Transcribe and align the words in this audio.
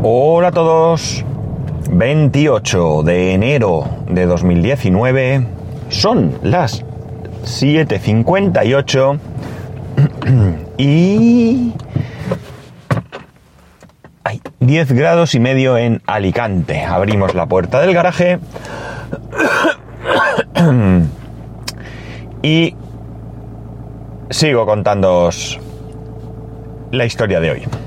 Hola 0.00 0.48
a 0.48 0.52
todos. 0.52 1.24
28 1.90 3.02
de 3.02 3.34
enero 3.34 3.84
de 4.08 4.26
2019. 4.26 5.44
Son 5.88 6.38
las 6.44 6.84
7.58 7.42 9.18
y... 10.78 11.72
Hay 14.22 14.40
10 14.60 14.92
grados 14.92 15.34
y 15.34 15.40
medio 15.40 15.76
en 15.76 16.00
Alicante. 16.06 16.84
Abrimos 16.84 17.34
la 17.34 17.46
puerta 17.46 17.80
del 17.80 17.92
garaje 17.92 18.38
y 22.42 22.76
sigo 24.30 24.64
contándoos 24.64 25.58
la 26.92 27.04
historia 27.04 27.40
de 27.40 27.50
hoy. 27.50 27.77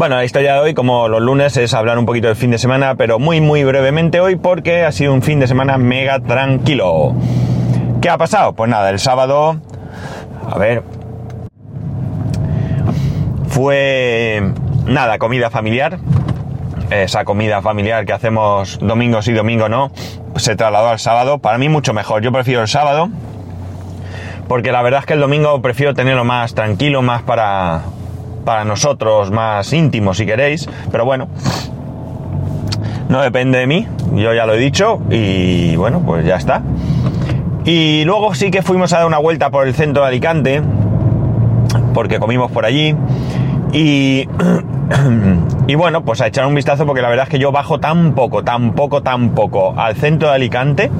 Bueno, 0.00 0.16
la 0.16 0.24
historia 0.24 0.54
de 0.54 0.60
hoy, 0.60 0.72
como 0.72 1.08
los 1.08 1.20
lunes, 1.20 1.58
es 1.58 1.74
hablar 1.74 1.98
un 1.98 2.06
poquito 2.06 2.28
del 2.28 2.34
fin 2.34 2.50
de 2.50 2.56
semana, 2.56 2.94
pero 2.94 3.18
muy, 3.18 3.42
muy 3.42 3.64
brevemente 3.64 4.18
hoy 4.18 4.36
porque 4.36 4.82
ha 4.82 4.92
sido 4.92 5.12
un 5.12 5.20
fin 5.20 5.40
de 5.40 5.46
semana 5.46 5.76
mega 5.76 6.20
tranquilo. 6.20 7.14
¿Qué 8.00 8.08
ha 8.08 8.16
pasado? 8.16 8.54
Pues 8.54 8.70
nada, 8.70 8.88
el 8.88 8.98
sábado, 8.98 9.60
a 10.50 10.56
ver, 10.56 10.84
fue 13.48 14.42
nada, 14.86 15.18
comida 15.18 15.50
familiar. 15.50 15.98
Esa 16.88 17.26
comida 17.26 17.60
familiar 17.60 18.06
que 18.06 18.14
hacemos 18.14 18.78
domingos 18.80 19.28
y 19.28 19.34
domingo 19.34 19.68
no, 19.68 19.92
se 20.36 20.56
trasladó 20.56 20.88
al 20.88 20.98
sábado. 20.98 21.40
Para 21.40 21.58
mí 21.58 21.68
mucho 21.68 21.92
mejor. 21.92 22.22
Yo 22.22 22.32
prefiero 22.32 22.62
el 22.62 22.68
sábado 22.68 23.10
porque 24.48 24.72
la 24.72 24.80
verdad 24.80 25.00
es 25.00 25.06
que 25.06 25.12
el 25.12 25.20
domingo 25.20 25.60
prefiero 25.60 25.92
tenerlo 25.92 26.24
más 26.24 26.54
tranquilo, 26.54 27.02
más 27.02 27.20
para, 27.20 27.82
para 28.44 28.64
nosotros, 28.64 29.30
más 29.30 29.72
íntimo 29.72 30.14
si 30.14 30.26
queréis. 30.26 30.68
Pero 30.90 31.04
bueno, 31.04 31.28
no 33.08 33.20
depende 33.22 33.58
de 33.58 33.66
mí, 33.66 33.86
yo 34.14 34.32
ya 34.34 34.46
lo 34.46 34.54
he 34.54 34.58
dicho 34.58 35.00
y 35.10 35.76
bueno, 35.76 36.00
pues 36.04 36.24
ya 36.24 36.36
está. 36.36 36.62
Y 37.64 38.04
luego 38.04 38.34
sí 38.34 38.50
que 38.50 38.62
fuimos 38.62 38.92
a 38.92 38.98
dar 38.98 39.06
una 39.06 39.18
vuelta 39.18 39.50
por 39.50 39.66
el 39.66 39.74
centro 39.74 40.02
de 40.02 40.08
Alicante, 40.08 40.62
porque 41.92 42.18
comimos 42.18 42.50
por 42.50 42.64
allí. 42.64 42.94
Y, 43.72 44.28
y 45.66 45.74
bueno, 45.74 46.02
pues 46.04 46.20
a 46.20 46.26
echar 46.26 46.46
un 46.46 46.54
vistazo 46.54 46.86
porque 46.86 47.02
la 47.02 47.08
verdad 47.08 47.24
es 47.24 47.30
que 47.30 47.38
yo 47.38 47.52
bajo 47.52 47.78
tan 47.78 48.14
poco, 48.14 48.42
tan 48.42 48.72
poco, 48.72 49.02
tan 49.02 49.30
poco 49.30 49.74
al 49.76 49.96
centro 49.96 50.28
de 50.28 50.34
Alicante 50.34 50.90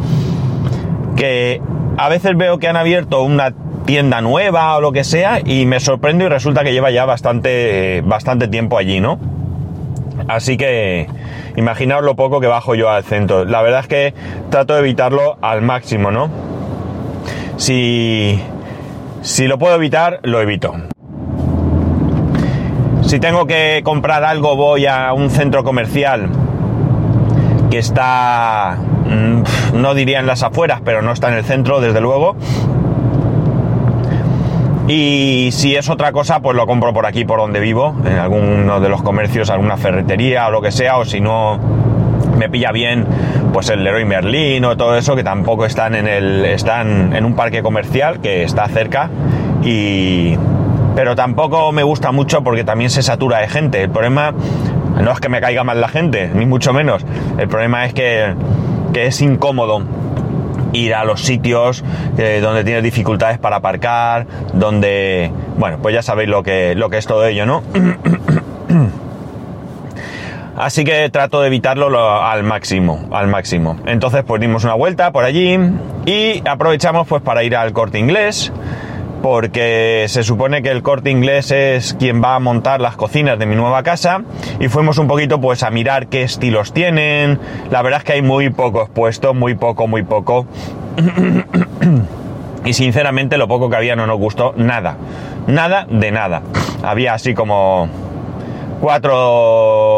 que 1.16 1.60
a 1.96 2.08
veces 2.08 2.36
veo 2.36 2.58
que 2.58 2.68
han 2.68 2.76
abierto 2.76 3.22
una 3.22 3.52
tienda 3.90 4.20
nueva 4.20 4.76
o 4.76 4.80
lo 4.80 4.92
que 4.92 5.02
sea 5.02 5.40
y 5.44 5.66
me 5.66 5.80
sorprendo 5.80 6.24
y 6.24 6.28
resulta 6.28 6.62
que 6.62 6.72
lleva 6.72 6.92
ya 6.92 7.06
bastante, 7.06 8.02
bastante 8.04 8.46
tiempo 8.46 8.78
allí, 8.78 9.00
¿no? 9.00 9.18
Así 10.28 10.56
que 10.56 11.08
imaginaos 11.56 12.04
lo 12.04 12.14
poco 12.14 12.38
que 12.40 12.46
bajo 12.46 12.76
yo 12.76 12.88
al 12.88 13.02
centro. 13.02 13.44
La 13.44 13.62
verdad 13.62 13.80
es 13.80 13.86
que 13.88 14.14
trato 14.48 14.74
de 14.74 14.78
evitarlo 14.78 15.38
al 15.42 15.62
máximo, 15.62 16.12
¿no? 16.12 16.30
Si, 17.56 18.40
si 19.22 19.48
lo 19.48 19.58
puedo 19.58 19.74
evitar, 19.74 20.20
lo 20.22 20.40
evito. 20.40 20.72
Si 23.02 23.18
tengo 23.18 23.46
que 23.48 23.80
comprar 23.82 24.22
algo, 24.22 24.54
voy 24.54 24.86
a 24.86 25.12
un 25.14 25.30
centro 25.30 25.64
comercial 25.64 26.28
que 27.72 27.78
está, 27.78 28.76
mm, 29.04 29.80
no 29.80 29.94
diría 29.94 30.20
en 30.20 30.26
las 30.26 30.44
afueras, 30.44 30.80
pero 30.84 31.02
no 31.02 31.10
está 31.10 31.26
en 31.26 31.34
el 31.34 31.44
centro, 31.44 31.80
desde 31.80 32.00
luego. 32.00 32.36
Y 34.92 35.50
si 35.52 35.76
es 35.76 35.88
otra 35.88 36.10
cosa, 36.10 36.40
pues 36.40 36.56
lo 36.56 36.66
compro 36.66 36.92
por 36.92 37.06
aquí, 37.06 37.24
por 37.24 37.38
donde 37.38 37.60
vivo, 37.60 37.94
en 38.04 38.18
alguno 38.18 38.80
de 38.80 38.88
los 38.88 39.02
comercios, 39.02 39.48
alguna 39.48 39.76
ferretería 39.76 40.48
o 40.48 40.50
lo 40.50 40.60
que 40.60 40.72
sea, 40.72 40.98
o 40.98 41.04
si 41.04 41.20
no 41.20 41.60
me 42.36 42.48
pilla 42.48 42.72
bien, 42.72 43.06
pues 43.52 43.68
el 43.70 43.84
Leroy 43.84 44.04
Merlin 44.04 44.64
o 44.64 44.76
todo 44.76 44.96
eso, 44.96 45.14
que 45.14 45.22
tampoco 45.22 45.64
están 45.64 45.94
en 45.94 46.08
el. 46.08 46.44
están 46.44 47.14
en 47.14 47.24
un 47.24 47.36
parque 47.36 47.62
comercial 47.62 48.20
que 48.20 48.42
está 48.42 48.66
cerca. 48.66 49.10
Y. 49.62 50.36
Pero 50.96 51.14
tampoco 51.14 51.70
me 51.70 51.84
gusta 51.84 52.10
mucho 52.10 52.42
porque 52.42 52.64
también 52.64 52.90
se 52.90 53.04
satura 53.04 53.38
de 53.38 53.46
gente. 53.46 53.84
El 53.84 53.90
problema 53.90 54.34
no 55.00 55.12
es 55.12 55.20
que 55.20 55.28
me 55.28 55.40
caiga 55.40 55.62
mal 55.62 55.80
la 55.80 55.86
gente, 55.86 56.32
ni 56.34 56.46
mucho 56.46 56.72
menos. 56.72 57.06
El 57.38 57.46
problema 57.46 57.86
es 57.86 57.94
que, 57.94 58.34
que 58.92 59.06
es 59.06 59.22
incómodo 59.22 59.84
ir 60.72 60.94
a 60.94 61.04
los 61.04 61.22
sitios 61.22 61.84
eh, 62.18 62.40
donde 62.42 62.64
tienes 62.64 62.82
dificultades 62.82 63.38
para 63.38 63.56
aparcar, 63.56 64.26
donde, 64.54 65.30
bueno, 65.58 65.78
pues 65.82 65.94
ya 65.94 66.02
sabéis 66.02 66.28
lo 66.28 66.42
que, 66.42 66.74
lo 66.74 66.90
que 66.90 66.98
es 66.98 67.06
todo 67.06 67.26
ello, 67.26 67.46
¿no? 67.46 67.62
Así 70.56 70.84
que 70.84 71.08
trato 71.10 71.40
de 71.40 71.46
evitarlo 71.46 71.88
lo- 71.88 72.22
al 72.22 72.42
máximo, 72.42 73.08
al 73.12 73.28
máximo. 73.28 73.76
Entonces 73.86 74.24
pues 74.26 74.40
dimos 74.40 74.64
una 74.64 74.74
vuelta 74.74 75.10
por 75.10 75.24
allí 75.24 75.58
y 76.04 76.42
aprovechamos 76.46 77.06
pues 77.08 77.22
para 77.22 77.42
ir 77.44 77.56
al 77.56 77.72
corte 77.72 77.98
inglés, 77.98 78.52
porque 79.22 80.06
se 80.08 80.22
supone 80.22 80.62
que 80.62 80.70
el 80.70 80.82
corte 80.82 81.10
inglés 81.10 81.50
es 81.50 81.94
quien 81.94 82.22
va 82.22 82.34
a 82.34 82.38
montar 82.38 82.80
las 82.80 82.96
cocinas 82.96 83.38
de 83.38 83.46
mi 83.46 83.54
nueva 83.54 83.82
casa 83.82 84.22
y 84.58 84.68
fuimos 84.68 84.98
un 84.98 85.06
poquito 85.06 85.40
pues 85.40 85.62
a 85.62 85.70
mirar 85.70 86.08
qué 86.08 86.22
estilos 86.22 86.72
tienen. 86.72 87.38
La 87.70 87.82
verdad 87.82 87.98
es 87.98 88.04
que 88.04 88.12
hay 88.14 88.22
muy 88.22 88.50
pocos 88.50 88.88
puestos, 88.88 89.34
muy 89.34 89.54
poco, 89.54 89.86
muy 89.86 90.02
poco. 90.02 90.46
Y 92.62 92.74
sinceramente 92.74 93.38
lo 93.38 93.48
poco 93.48 93.70
que 93.70 93.76
había 93.76 93.96
no 93.96 94.06
nos 94.06 94.18
gustó 94.18 94.52
nada. 94.54 94.98
Nada 95.46 95.86
de 95.88 96.10
nada. 96.10 96.42
Había 96.82 97.14
así 97.14 97.32
como 97.32 97.88
cuatro... 98.82 99.88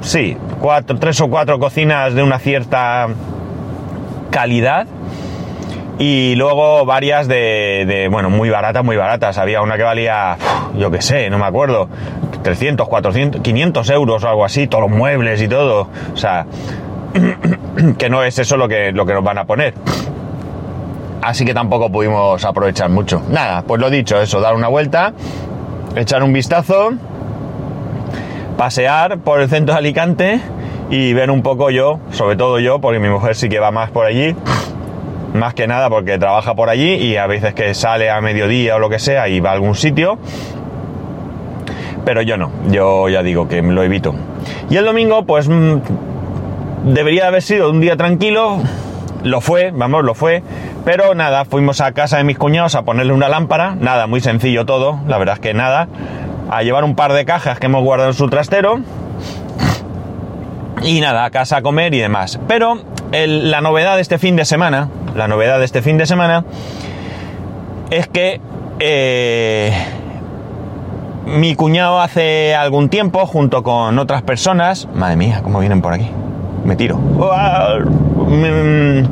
Sí, 0.00 0.36
cuatro, 0.60 0.98
tres 0.98 1.20
o 1.20 1.28
cuatro 1.28 1.60
cocinas 1.60 2.14
de 2.14 2.24
una 2.24 2.40
cierta 2.40 3.06
calidad 4.30 4.86
y 5.98 6.34
luego 6.34 6.84
varias 6.84 7.26
de, 7.26 8.08
bueno, 8.10 8.28
muy 8.28 8.50
baratas, 8.50 8.84
muy 8.84 8.96
baratas. 8.96 9.38
Había 9.38 9.62
una 9.62 9.76
que 9.76 9.82
valía, 9.82 10.36
yo 10.76 10.90
qué 10.90 11.00
sé, 11.00 11.30
no 11.30 11.38
me 11.38 11.46
acuerdo, 11.46 11.88
300, 12.42 12.86
400, 12.86 13.40
500 13.40 13.90
euros 13.90 14.22
o 14.24 14.28
algo 14.28 14.44
así, 14.44 14.66
todos 14.66 14.88
los 14.88 14.96
muebles 14.96 15.40
y 15.40 15.48
todo. 15.48 15.88
O 16.12 16.16
sea, 16.16 16.46
que 17.98 18.10
no 18.10 18.22
es 18.22 18.38
eso 18.38 18.56
lo 18.56 18.68
que, 18.68 18.92
lo 18.92 19.06
que 19.06 19.14
nos 19.14 19.24
van 19.24 19.38
a 19.38 19.44
poner. 19.46 19.74
Así 21.22 21.44
que 21.44 21.54
tampoco 21.54 21.90
pudimos 21.90 22.44
aprovechar 22.44 22.90
mucho. 22.90 23.22
Nada, 23.30 23.62
pues 23.62 23.80
lo 23.80 23.88
dicho, 23.88 24.20
eso, 24.20 24.40
dar 24.40 24.54
una 24.54 24.68
vuelta, 24.68 25.12
echar 25.96 26.22
un 26.22 26.32
vistazo, 26.32 26.92
pasear 28.58 29.18
por 29.18 29.40
el 29.40 29.48
centro 29.48 29.74
de 29.74 29.78
Alicante 29.78 30.40
y 30.90 31.14
ver 31.14 31.30
un 31.30 31.42
poco 31.42 31.70
yo, 31.70 31.98
sobre 32.12 32.36
todo 32.36 32.60
yo, 32.60 32.80
porque 32.80 33.00
mi 33.00 33.08
mujer 33.08 33.34
sí 33.34 33.48
que 33.48 33.58
va 33.58 33.70
más 33.70 33.90
por 33.90 34.06
allí, 34.06 34.36
más 35.36 35.54
que 35.54 35.66
nada 35.66 35.88
porque 35.88 36.18
trabaja 36.18 36.54
por 36.54 36.68
allí 36.68 36.94
y 36.94 37.16
a 37.16 37.26
veces 37.26 37.54
que 37.54 37.74
sale 37.74 38.10
a 38.10 38.20
mediodía 38.20 38.76
o 38.76 38.78
lo 38.78 38.88
que 38.88 38.98
sea 38.98 39.28
y 39.28 39.40
va 39.40 39.50
a 39.50 39.52
algún 39.54 39.74
sitio. 39.74 40.18
Pero 42.04 42.22
yo 42.22 42.36
no, 42.36 42.50
yo 42.70 43.08
ya 43.08 43.22
digo 43.22 43.48
que 43.48 43.62
lo 43.62 43.82
evito. 43.82 44.14
Y 44.70 44.76
el 44.76 44.84
domingo, 44.84 45.24
pues 45.24 45.48
mm, 45.48 45.78
debería 46.84 47.26
haber 47.26 47.42
sido 47.42 47.70
un 47.70 47.80
día 47.80 47.96
tranquilo, 47.96 48.58
lo 49.24 49.40
fue, 49.40 49.72
vamos, 49.72 50.04
lo 50.04 50.14
fue, 50.14 50.42
pero 50.84 51.14
nada, 51.14 51.44
fuimos 51.44 51.80
a 51.80 51.92
casa 51.92 52.18
de 52.18 52.24
mis 52.24 52.38
cuñados 52.38 52.76
a 52.76 52.82
ponerle 52.82 53.12
una 53.12 53.28
lámpara, 53.28 53.74
nada, 53.74 54.06
muy 54.06 54.20
sencillo 54.20 54.64
todo, 54.66 55.00
la 55.08 55.18
verdad 55.18 55.34
es 55.34 55.40
que 55.40 55.52
nada, 55.52 55.88
a 56.48 56.62
llevar 56.62 56.84
un 56.84 56.94
par 56.94 57.12
de 57.12 57.24
cajas 57.24 57.58
que 57.58 57.66
hemos 57.66 57.82
guardado 57.82 58.10
en 58.10 58.14
su 58.14 58.28
trastero 58.28 58.80
y 60.82 61.00
nada, 61.00 61.24
a 61.24 61.30
casa 61.30 61.56
a 61.56 61.62
comer 61.62 61.92
y 61.94 61.98
demás. 61.98 62.38
Pero 62.46 62.78
la 63.10 63.60
novedad 63.60 63.96
de 63.96 64.02
este 64.02 64.18
fin 64.18 64.36
de 64.36 64.44
semana, 64.44 64.88
la 65.16 65.28
novedad 65.28 65.58
de 65.58 65.64
este 65.64 65.82
fin 65.82 65.98
de 65.98 66.06
semana 66.06 66.44
es 67.90 68.06
que 68.08 68.40
eh, 68.78 69.72
mi 71.26 71.54
cuñado 71.54 72.00
hace 72.00 72.54
algún 72.54 72.88
tiempo, 72.88 73.26
junto 73.26 73.62
con 73.62 73.98
otras 73.98 74.22
personas, 74.22 74.88
madre 74.94 75.16
mía, 75.16 75.40
cómo 75.42 75.60
vienen 75.60 75.82
por 75.82 75.92
aquí, 75.92 76.08
me 76.64 76.76
tiro. 76.76 76.96
Mm, 76.98 79.04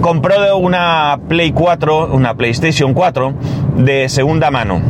compró 0.00 0.56
una 0.56 1.18
Play 1.28 1.52
4, 1.52 2.08
una 2.12 2.34
PlayStation 2.34 2.94
4 2.94 3.32
de 3.76 4.08
segunda 4.08 4.50
mano. 4.50 4.80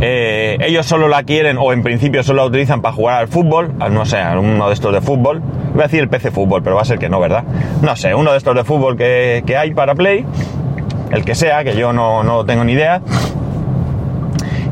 Eh, 0.00 0.58
ellos 0.60 0.86
solo 0.86 1.08
la 1.08 1.24
quieren, 1.24 1.58
o 1.58 1.72
en 1.72 1.82
principio 1.82 2.22
solo 2.22 2.42
la 2.42 2.48
utilizan 2.48 2.80
para 2.80 2.94
jugar 2.94 3.18
al 3.18 3.28
fútbol, 3.28 3.72
no 3.90 4.06
sé, 4.06 4.18
a 4.18 4.38
uno 4.38 4.68
de 4.68 4.74
estos 4.74 4.92
de 4.92 5.00
fútbol. 5.00 5.42
Voy 5.78 5.84
a 5.84 5.86
decir 5.86 6.00
el 6.00 6.08
PC 6.08 6.32
fútbol, 6.32 6.60
pero 6.60 6.74
va 6.74 6.82
a 6.82 6.84
ser 6.84 6.98
que 6.98 7.08
no, 7.08 7.20
¿verdad? 7.20 7.44
No 7.82 7.94
sé, 7.94 8.12
uno 8.12 8.32
de 8.32 8.38
estos 8.38 8.52
de 8.56 8.64
fútbol 8.64 8.96
que, 8.96 9.44
que 9.46 9.56
hay 9.56 9.74
para 9.74 9.94
Play, 9.94 10.26
el 11.12 11.24
que 11.24 11.36
sea, 11.36 11.62
que 11.62 11.76
yo 11.76 11.92
no, 11.92 12.24
no 12.24 12.44
tengo 12.44 12.64
ni 12.64 12.72
idea. 12.72 13.00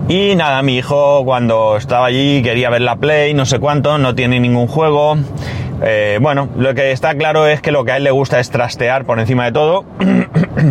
Y 0.08 0.34
nada, 0.34 0.60
mi 0.62 0.78
hijo 0.78 1.24
cuando 1.24 1.76
estaba 1.76 2.06
allí 2.06 2.42
quería 2.42 2.70
ver 2.70 2.80
la 2.80 2.96
Play, 2.96 3.34
no 3.34 3.46
sé 3.46 3.60
cuánto, 3.60 3.98
no 3.98 4.16
tiene 4.16 4.40
ningún 4.40 4.66
juego. 4.66 5.16
Eh, 5.80 6.18
bueno, 6.20 6.48
lo 6.56 6.74
que 6.74 6.90
está 6.90 7.14
claro 7.14 7.46
es 7.46 7.60
que 7.60 7.70
lo 7.70 7.84
que 7.84 7.92
a 7.92 7.98
él 7.98 8.02
le 8.02 8.10
gusta 8.10 8.40
es 8.40 8.50
trastear 8.50 9.04
por 9.04 9.20
encima 9.20 9.44
de 9.44 9.52
todo. 9.52 9.84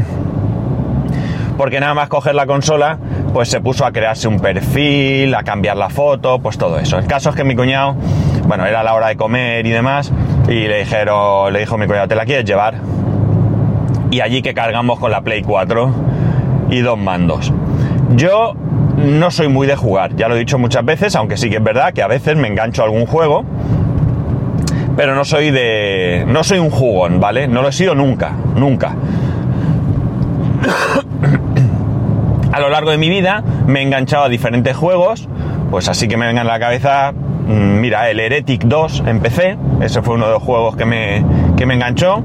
Porque 1.58 1.80
nada 1.80 1.94
más 1.94 2.10
coger 2.10 2.36
la 2.36 2.46
consola, 2.46 2.98
pues 3.32 3.48
se 3.48 3.62
puso 3.62 3.86
a 3.86 3.94
crearse 3.94 4.28
un 4.28 4.42
perfil, 4.42 5.34
a 5.34 5.44
cambiar 5.44 5.78
la 5.78 5.88
foto, 5.88 6.40
pues 6.40 6.58
todo 6.58 6.78
eso. 6.78 6.98
El 6.98 7.08
caso 7.08 7.30
es 7.30 7.38
que 7.38 7.46
mi 7.46 7.56
cuñado, 7.56 7.96
bueno, 8.48 8.66
era 8.66 8.84
la 8.84 8.94
hora 8.94 9.08
de 9.08 9.16
comer 9.16 9.66
y 9.66 9.72
demás, 9.72 10.12
y 10.48 10.68
le 10.68 10.80
dijeron, 10.80 11.52
le 11.52 11.60
dijo 11.60 11.78
mi 11.78 11.88
cuñado, 11.88 12.08
¿te 12.08 12.16
la 12.16 12.26
quieres 12.26 12.46
llevar? 12.46 12.76
Y 14.12 14.22
allí 14.22 14.42
que 14.42 14.54
cargamos 14.54 15.00
con 15.00 15.12
la 15.12 15.22
Play 15.22 15.42
4 15.42 15.94
y 16.70 16.80
dos 16.82 16.98
mandos. 16.98 17.52
Yo 18.12 18.54
no 18.98 19.32
soy 19.32 19.48
muy 19.48 19.68
de 19.68 19.76
jugar, 19.76 20.16
ya 20.16 20.28
lo 20.28 20.36
he 20.36 20.40
dicho 20.40 20.58
muchas 20.58 20.86
veces, 20.86 21.16
aunque 21.16 21.38
sí 21.38 21.50
que 21.50 21.58
es 21.58 21.64
verdad 21.64 21.94
que 21.94 22.02
a 22.02 22.08
veces 22.08 22.38
me 22.38 22.48
engancho 22.48 22.82
a 22.82 22.86
algún 22.86 23.06
juego, 23.06 23.44
pero 24.96 25.16
no 25.16 25.26
soy 25.26 25.52
de. 25.52 26.26
no 26.28 26.44
soy 26.44 26.60
un 26.60 26.70
jugón, 26.70 27.20
¿vale? 27.20 27.48
No 27.48 27.62
lo 27.62 27.70
he 27.70 27.74
sido 27.74 27.96
nunca, 27.96 28.34
nunca. 28.56 28.96
a 32.52 32.60
lo 32.60 32.70
largo 32.70 32.92
de 32.92 32.98
mi 32.98 33.10
vida 33.10 33.44
me 33.68 33.80
he 33.80 33.84
enganchado 33.84 34.24
a 34.24 34.30
diferentes 34.30 34.76
juegos, 34.78 35.28
pues 35.72 35.90
así 35.90 36.08
que 36.08 36.16
me 36.16 36.26
vengan 36.26 36.48
a 36.48 36.52
la 36.52 36.60
cabeza, 36.60 37.14
mira, 37.48 38.10
el 38.10 38.20
Heretic 38.20 38.64
2 38.64 39.04
en 39.06 39.20
PC, 39.20 39.58
ese 39.82 40.02
fue 40.02 40.16
uno 40.16 40.26
de 40.28 40.34
los 40.34 40.44
juegos 40.44 40.76
que 40.76 40.86
me, 40.86 41.26
que 41.58 41.66
me 41.66 41.76
enganchó. 41.76 42.24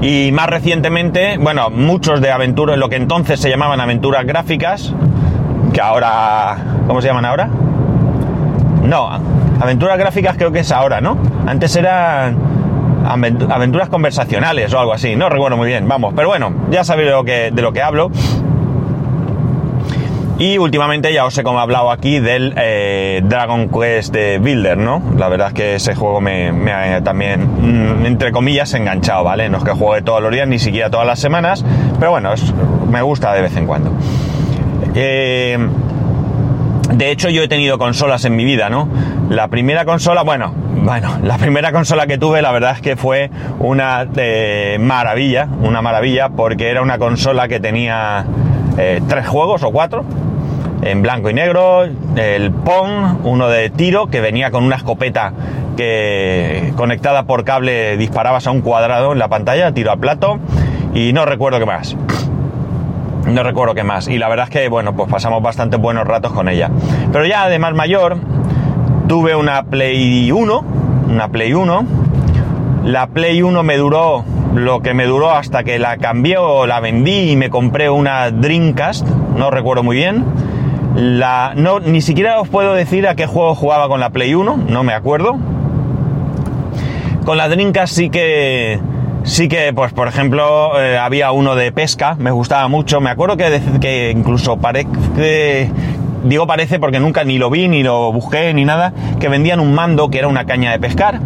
Y 0.00 0.32
más 0.32 0.48
recientemente, 0.48 1.38
bueno, 1.38 1.70
muchos 1.70 2.20
de 2.20 2.30
aventuras, 2.30 2.76
lo 2.76 2.88
que 2.88 2.96
entonces 2.96 3.40
se 3.40 3.48
llamaban 3.48 3.80
aventuras 3.80 4.26
gráficas, 4.26 4.92
que 5.72 5.80
ahora, 5.80 6.56
¿cómo 6.86 7.00
se 7.00 7.08
llaman 7.08 7.24
ahora? 7.24 7.48
No, 8.82 9.08
aventuras 9.60 9.98
gráficas 9.98 10.36
creo 10.36 10.52
que 10.52 10.60
es 10.60 10.70
ahora, 10.72 11.00
¿no? 11.00 11.16
Antes 11.46 11.74
eran 11.76 12.36
aventuras 13.06 13.88
conversacionales 13.88 14.72
o 14.72 14.78
algo 14.78 14.92
así, 14.92 15.16
no 15.16 15.28
recuerdo 15.28 15.56
muy 15.56 15.68
bien, 15.68 15.88
vamos, 15.88 16.12
pero 16.14 16.28
bueno, 16.28 16.52
ya 16.70 16.84
sabéis 16.84 17.08
de 17.08 17.12
lo 17.12 17.24
que, 17.24 17.50
de 17.50 17.62
lo 17.62 17.72
que 17.72 17.82
hablo. 17.82 18.10
Y 20.36 20.58
últimamente 20.58 21.12
ya 21.12 21.24
os 21.24 21.38
he 21.38 21.42
hablado 21.46 21.92
aquí 21.92 22.18
del 22.18 22.54
eh, 22.56 23.22
Dragon 23.24 23.68
Quest 23.68 24.12
de 24.12 24.38
Builder, 24.38 24.76
¿no? 24.76 25.00
La 25.16 25.28
verdad 25.28 25.48
es 25.48 25.54
que 25.54 25.74
ese 25.76 25.94
juego 25.94 26.20
me, 26.20 26.50
ha 26.72 27.00
también, 27.02 28.00
mm, 28.00 28.04
entre 28.04 28.32
comillas, 28.32 28.74
enganchado, 28.74 29.22
¿vale? 29.22 29.48
No 29.48 29.58
es 29.58 29.64
que 29.64 29.70
juegue 29.70 30.02
todos 30.02 30.20
los 30.20 30.32
días, 30.32 30.48
ni 30.48 30.58
siquiera 30.58 30.90
todas 30.90 31.06
las 31.06 31.20
semanas, 31.20 31.64
pero 32.00 32.10
bueno, 32.10 32.30
me 32.90 33.00
gusta 33.02 33.32
de 33.32 33.42
vez 33.42 33.56
en 33.56 33.66
cuando. 33.66 33.92
Eh, 34.96 35.56
de 36.92 37.10
hecho, 37.10 37.28
yo 37.28 37.42
he 37.42 37.48
tenido 37.48 37.78
consolas 37.78 38.24
en 38.24 38.34
mi 38.34 38.44
vida, 38.44 38.68
¿no? 38.68 38.88
La 39.30 39.48
primera 39.48 39.84
consola, 39.84 40.22
bueno, 40.22 40.52
bueno, 40.82 41.16
la 41.22 41.38
primera 41.38 41.72
consola 41.72 42.06
que 42.06 42.18
tuve, 42.18 42.42
la 42.42 42.50
verdad 42.50 42.72
es 42.72 42.80
que 42.80 42.96
fue 42.96 43.30
una 43.60 44.06
eh, 44.16 44.78
maravilla, 44.80 45.48
una 45.62 45.80
maravilla, 45.80 46.30
porque 46.30 46.70
era 46.70 46.82
una 46.82 46.98
consola 46.98 47.46
que 47.46 47.60
tenía 47.60 48.26
eh, 48.78 49.00
tres 49.08 49.26
juegos 49.26 49.62
o 49.62 49.70
cuatro, 49.70 50.04
en 50.82 51.02
blanco 51.02 51.30
y 51.30 51.34
negro, 51.34 51.84
el 52.16 52.50
Pong, 52.50 53.24
uno 53.24 53.48
de 53.48 53.70
tiro, 53.70 54.08
que 54.08 54.20
venía 54.20 54.50
con 54.50 54.64
una 54.64 54.76
escopeta 54.76 55.32
que 55.76 56.72
conectada 56.76 57.24
por 57.24 57.44
cable 57.44 57.96
disparabas 57.96 58.46
a 58.46 58.50
un 58.50 58.60
cuadrado 58.60 59.12
en 59.12 59.18
la 59.18 59.28
pantalla, 59.28 59.72
tiro 59.72 59.92
a 59.92 59.96
plato, 59.96 60.38
y 60.92 61.12
no 61.12 61.24
recuerdo 61.24 61.58
qué 61.58 61.66
más. 61.66 61.96
No 63.26 63.42
recuerdo 63.42 63.74
qué 63.74 63.84
más. 63.84 64.08
Y 64.08 64.18
la 64.18 64.28
verdad 64.28 64.44
es 64.44 64.50
que, 64.50 64.68
bueno, 64.68 64.94
pues 64.94 65.10
pasamos 65.10 65.42
bastante 65.42 65.76
buenos 65.76 66.06
ratos 66.06 66.32
con 66.32 66.48
ella. 66.48 66.70
Pero 67.10 67.24
ya 67.24 67.48
de 67.48 67.58
más 67.58 67.72
mayor, 67.72 68.18
tuve 69.08 69.34
una 69.34 69.64
Play 69.64 70.30
1, 70.30 70.64
una 71.08 71.28
Play 71.28 71.54
1. 71.54 71.86
La 72.84 73.06
Play 73.06 73.42
1 73.42 73.62
me 73.62 73.76
duró 73.78 74.24
lo 74.54 74.80
que 74.80 74.94
me 74.94 75.04
duró 75.04 75.30
hasta 75.30 75.64
que 75.64 75.78
la 75.78 75.96
cambié 75.96 76.38
o 76.38 76.66
la 76.66 76.80
vendí 76.80 77.32
y 77.32 77.36
me 77.36 77.50
compré 77.50 77.90
una 77.90 78.30
Dreamcast, 78.30 79.06
no 79.36 79.50
recuerdo 79.50 79.82
muy 79.82 79.96
bien. 79.96 80.24
La, 80.94 81.54
no, 81.56 81.80
ni 81.80 82.00
siquiera 82.00 82.40
os 82.40 82.48
puedo 82.48 82.72
decir 82.72 83.08
a 83.08 83.16
qué 83.16 83.26
juego 83.26 83.54
jugaba 83.56 83.88
con 83.88 83.98
la 83.98 84.10
Play 84.10 84.34
1, 84.34 84.56
no 84.68 84.84
me 84.84 84.92
acuerdo. 84.92 85.36
Con 87.24 87.36
la 87.36 87.48
Dreamcast 87.48 87.94
sí 87.94 88.10
que 88.10 88.78
sí 89.24 89.48
que, 89.48 89.72
pues 89.72 89.92
por 89.92 90.06
ejemplo, 90.06 90.80
eh, 90.80 90.98
había 90.98 91.32
uno 91.32 91.56
de 91.56 91.72
pesca, 91.72 92.14
me 92.18 92.30
gustaba 92.30 92.68
mucho. 92.68 93.00
Me 93.00 93.10
acuerdo 93.10 93.36
que, 93.36 93.60
que 93.80 94.12
incluso 94.14 94.58
parece, 94.58 95.68
digo 96.22 96.46
parece 96.46 96.78
porque 96.78 97.00
nunca 97.00 97.24
ni 97.24 97.38
lo 97.38 97.50
vi, 97.50 97.66
ni 97.66 97.82
lo 97.82 98.12
busqué, 98.12 98.54
ni 98.54 98.64
nada, 98.64 98.92
que 99.18 99.28
vendían 99.28 99.58
un 99.58 99.74
mando 99.74 100.10
que 100.10 100.18
era 100.18 100.28
una 100.28 100.44
caña 100.44 100.70
de 100.70 100.78
pescar. 100.78 101.20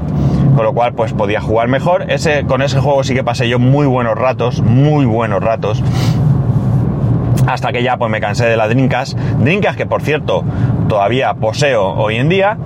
Con 0.59 0.65
lo 0.65 0.73
cual, 0.73 0.93
pues 0.93 1.13
podía 1.13 1.41
jugar 1.41 1.69
mejor. 1.69 2.11
Ese, 2.11 2.45
con 2.45 2.63
ese 2.63 2.81
juego 2.81 3.05
sí 3.05 3.15
que 3.15 3.23
pasé 3.23 3.49
yo 3.49 3.61
muy 3.61 3.87
buenos 3.87 4.19
ratos, 4.19 4.61
muy 4.61 5.05
buenos 5.05 5.41
ratos. 5.41 5.81
Hasta 7.47 7.71
que 7.71 7.85
ya 7.85 7.97
pues 7.97 8.11
me 8.11 8.21
cansé 8.21 8.47
de 8.47 8.57
la 8.57 8.67
Drinkas. 8.67 9.17
Drinkas 9.39 9.77
que 9.77 9.87
por 9.87 10.03
cierto 10.03 10.43
todavía 10.89 11.33
poseo 11.35 11.93
hoy 11.93 12.17
en 12.17 12.29
día. 12.29 12.59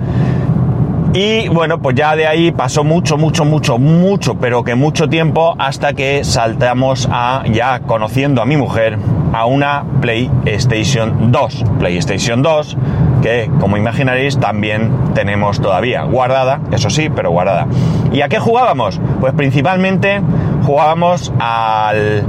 Y 1.13 1.47
bueno, 1.47 1.79
pues 1.79 1.95
ya 1.95 2.15
de 2.15 2.25
ahí 2.25 2.51
pasó 2.51 2.83
mucho, 2.83 3.17
mucho, 3.17 3.45
mucho, 3.45 3.77
mucho, 3.77 4.33
pero 4.35 4.63
que 4.63 4.73
mucho 4.73 5.07
tiempo 5.07 5.53
hasta 5.59 5.93
que 5.93 6.23
saltamos 6.23 7.07
a, 7.11 7.43
ya 7.51 7.81
conociendo 7.81 8.41
a 8.41 8.45
mi 8.45 8.57
mujer, 8.57 8.97
a 9.31 9.45
una 9.45 9.83
PlayStation 10.01 11.31
2. 11.31 11.65
PlayStation 11.77 12.41
2, 12.41 12.77
que 13.21 13.47
como 13.59 13.77
imaginaréis 13.77 14.39
también 14.39 14.91
tenemos 15.13 15.61
todavía 15.61 16.01
guardada, 16.01 16.61
eso 16.71 16.89
sí, 16.89 17.11
pero 17.15 17.29
guardada. 17.29 17.67
¿Y 18.11 18.21
a 18.21 18.27
qué 18.27 18.39
jugábamos? 18.39 18.99
Pues 19.19 19.33
principalmente 19.33 20.19
jugábamos 20.65 21.31
al, 21.39 22.23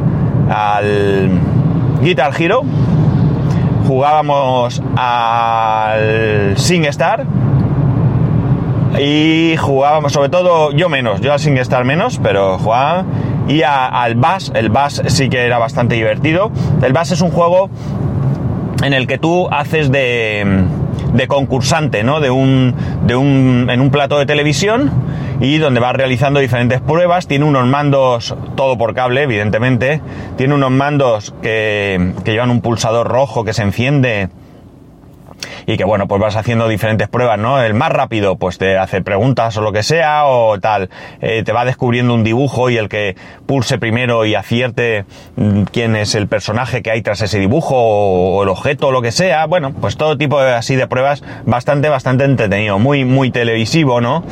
al 0.51 1.31
Guitar 2.03 2.33
Hero, 2.39 2.65
jugábamos 3.87 4.83
al 4.97 6.55
SingStar, 6.57 7.27
y 8.99 9.57
jugábamos, 9.57 10.13
sobre 10.13 10.29
todo 10.29 10.73
yo 10.73 10.89
menos, 10.89 11.21
yo 11.21 11.37
sin 11.39 11.57
estar 11.59 11.85
menos, 11.85 12.21
pero 12.23 12.59
jugaba. 12.59 13.05
Y 13.49 13.63
al 13.63 14.15
Bass, 14.15 14.53
el 14.55 14.71
Bass 14.71 15.03
sí 15.07 15.29
que 15.29 15.45
era 15.45 15.59
bastante 15.59 15.97
divertido. 15.97 16.51
El 16.83 16.93
Bass 16.93 17.13
es 17.13 17.21
un 17.21 17.31
juego 17.31 17.69
en 18.83 18.93
el 18.93 19.07
que 19.07 19.19
tú 19.19 19.49
haces 19.51 19.91
de, 19.91 20.65
de 21.13 21.29
concursante, 21.29 22.05
¿no? 22.05 22.21
De 22.21 22.31
un, 22.31 22.75
de 23.07 23.17
un, 23.17 23.69
en 23.71 23.81
un 23.81 23.91
plato 23.91 24.19
de 24.19 24.27
televisión 24.27 24.91
y 25.41 25.59
donde 25.59 25.81
vas 25.81 25.95
realizando 25.95 26.41
diferentes 26.41 26.81
pruebas. 26.81 27.27
Tiene 27.27 27.45
unos 27.45 27.67
mandos, 27.67 28.35
todo 28.57 28.79
por 28.79 28.95
cable, 28.95 29.23
evidentemente. 29.23 30.01
Tiene 30.37 30.55
unos 30.55 30.71
mandos 30.71 31.35
que, 31.43 32.13
que 32.25 32.33
llevan 32.33 32.51
un 32.51 32.61
pulsador 32.61 33.09
rojo 33.09 33.45
que 33.45 33.53
se 33.53 33.63
enciende 33.63 34.29
y 35.67 35.77
que 35.77 35.85
bueno, 35.85 36.07
pues 36.09 36.21
vas 36.21 36.37
haciendo 36.37 36.69
diferentes 36.69 37.09
pruebas, 37.09 37.39
¿no? 37.39 37.63
El 37.63 37.75
más 37.75 37.91
rápido, 37.91 38.37
pues 38.37 38.59
te 38.59 38.77
hace 38.79 39.03
preguntas 39.03 39.57
o 39.57 39.61
lo 39.61 39.73
que 39.73 39.83
sea, 39.83 40.27
o 40.27 40.59
tal, 40.59 40.91
eh, 41.21 41.43
te 41.45 41.53
va 41.53 41.65
descubriendo 41.65 42.15
un 42.15 42.25
dibujo 42.25 42.71
y 42.71 42.77
el 42.77 42.89
que 42.89 43.17
pulse 43.47 43.79
primero 43.79 44.25
y 44.25 44.35
acierte 44.35 45.05
mm, 45.37 45.63
quién 45.65 45.97
es 45.97 46.15
el 46.15 46.29
personaje 46.29 46.83
que 46.83 46.91
hay 46.91 47.03
tras 47.03 47.21
ese 47.23 47.39
dibujo 47.39 47.75
o, 47.77 48.43
el 48.43 48.49
objeto 48.49 48.89
o 48.89 48.93
lo 48.93 49.03
que 49.03 49.13
sea, 49.13 49.47
bueno, 49.47 49.73
pues 49.73 49.97
todo 49.97 50.17
tipo 50.17 50.41
de, 50.41 50.53
así 50.53 50.77
de 50.77 50.87
pruebas 50.87 51.23
bastante, 51.45 51.89
bastante 51.89 52.25
entretenido, 52.25 52.79
muy, 52.79 53.05
muy 53.05 53.31
televisivo, 53.31 54.01
¿no? 54.01 54.25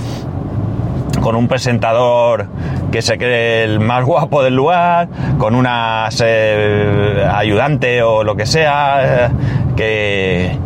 con 1.21 1.37
un 1.37 1.47
presentador 1.47 2.49
que 2.91 3.01
se 3.01 3.17
cree 3.17 3.65
el 3.65 3.81
más 3.81 4.05
guapo 4.07 4.43
del 4.43 4.55
lugar, 4.55 5.09
con 5.39 5.55
una 5.55 6.09
eh, 6.21 7.27
ayudante 7.33 8.03
o 8.03 8.25
lo 8.25 8.37
que 8.37 8.45
sea, 8.45 9.27
eh, 9.27 9.31
que, 9.77 10.59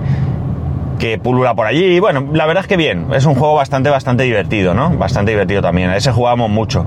que 0.99 1.19
pulula 1.19 1.55
por 1.55 1.67
allí. 1.67 2.01
Bueno, 2.01 2.27
la 2.33 2.47
verdad 2.47 2.65
es 2.65 2.69
que 2.69 2.77
bien, 2.77 3.07
es 3.13 3.27
un 3.27 3.35
juego 3.35 3.55
bastante, 3.55 3.91
bastante 3.91 4.25
divertido, 4.25 4.75
¿no? 4.75 4.91
Bastante 4.91 5.33
divertido 5.33 5.63
también. 5.63 5.91
A 5.91 5.97
ese 5.97 6.13
jugamos 6.13 6.51
mucho. 6.51 6.87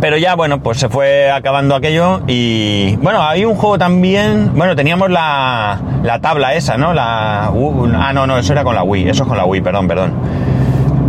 Pero 0.00 0.18
ya, 0.18 0.34
bueno, 0.34 0.60
pues 0.60 0.78
se 0.78 0.88
fue 0.90 1.30
acabando 1.30 1.74
aquello 1.74 2.20
y... 2.26 2.96
Bueno, 2.96 3.22
hay 3.22 3.46
un 3.46 3.54
juego 3.54 3.78
también... 3.78 4.50
Bueno, 4.54 4.76
teníamos 4.76 5.10
la, 5.10 5.80
la 6.02 6.20
tabla 6.20 6.52
esa, 6.54 6.76
¿no? 6.76 6.92
La... 6.92 7.44
ah, 7.46 8.12
no, 8.12 8.26
no, 8.26 8.36
eso 8.36 8.52
era 8.52 8.64
con 8.64 8.74
la 8.74 8.82
Wii. 8.82 9.08
Eso 9.08 9.22
es 9.22 9.28
con 9.28 9.38
la 9.38 9.46
Wii, 9.46 9.62
perdón, 9.62 9.88
perdón. 9.88 10.12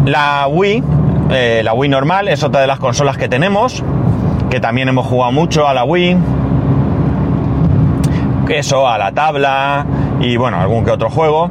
La 0.06 0.48
Wii, 0.48 0.84
eh, 1.32 1.62
la 1.64 1.74
Wii 1.74 1.90
normal, 1.90 2.30
es 2.30 2.44
otra 2.44 2.62
de 2.62 2.68
las 2.68 2.80
consolas 2.80 3.18
que 3.18 3.28
tenemos. 3.28 3.84
Que 4.50 4.62
también 4.62 4.88
hemos 4.88 5.08
jugado 5.08 5.34
mucho 5.34 5.68
a 5.68 5.74
la 5.74 5.84
Wii. 5.84 6.18
Eso, 8.48 8.88
a 8.88 8.98
la 8.98 9.12
tabla, 9.12 9.86
y 10.22 10.38
bueno, 10.38 10.60
algún 10.60 10.86
que 10.86 10.92
otro 10.92 11.10
juego. 11.10 11.50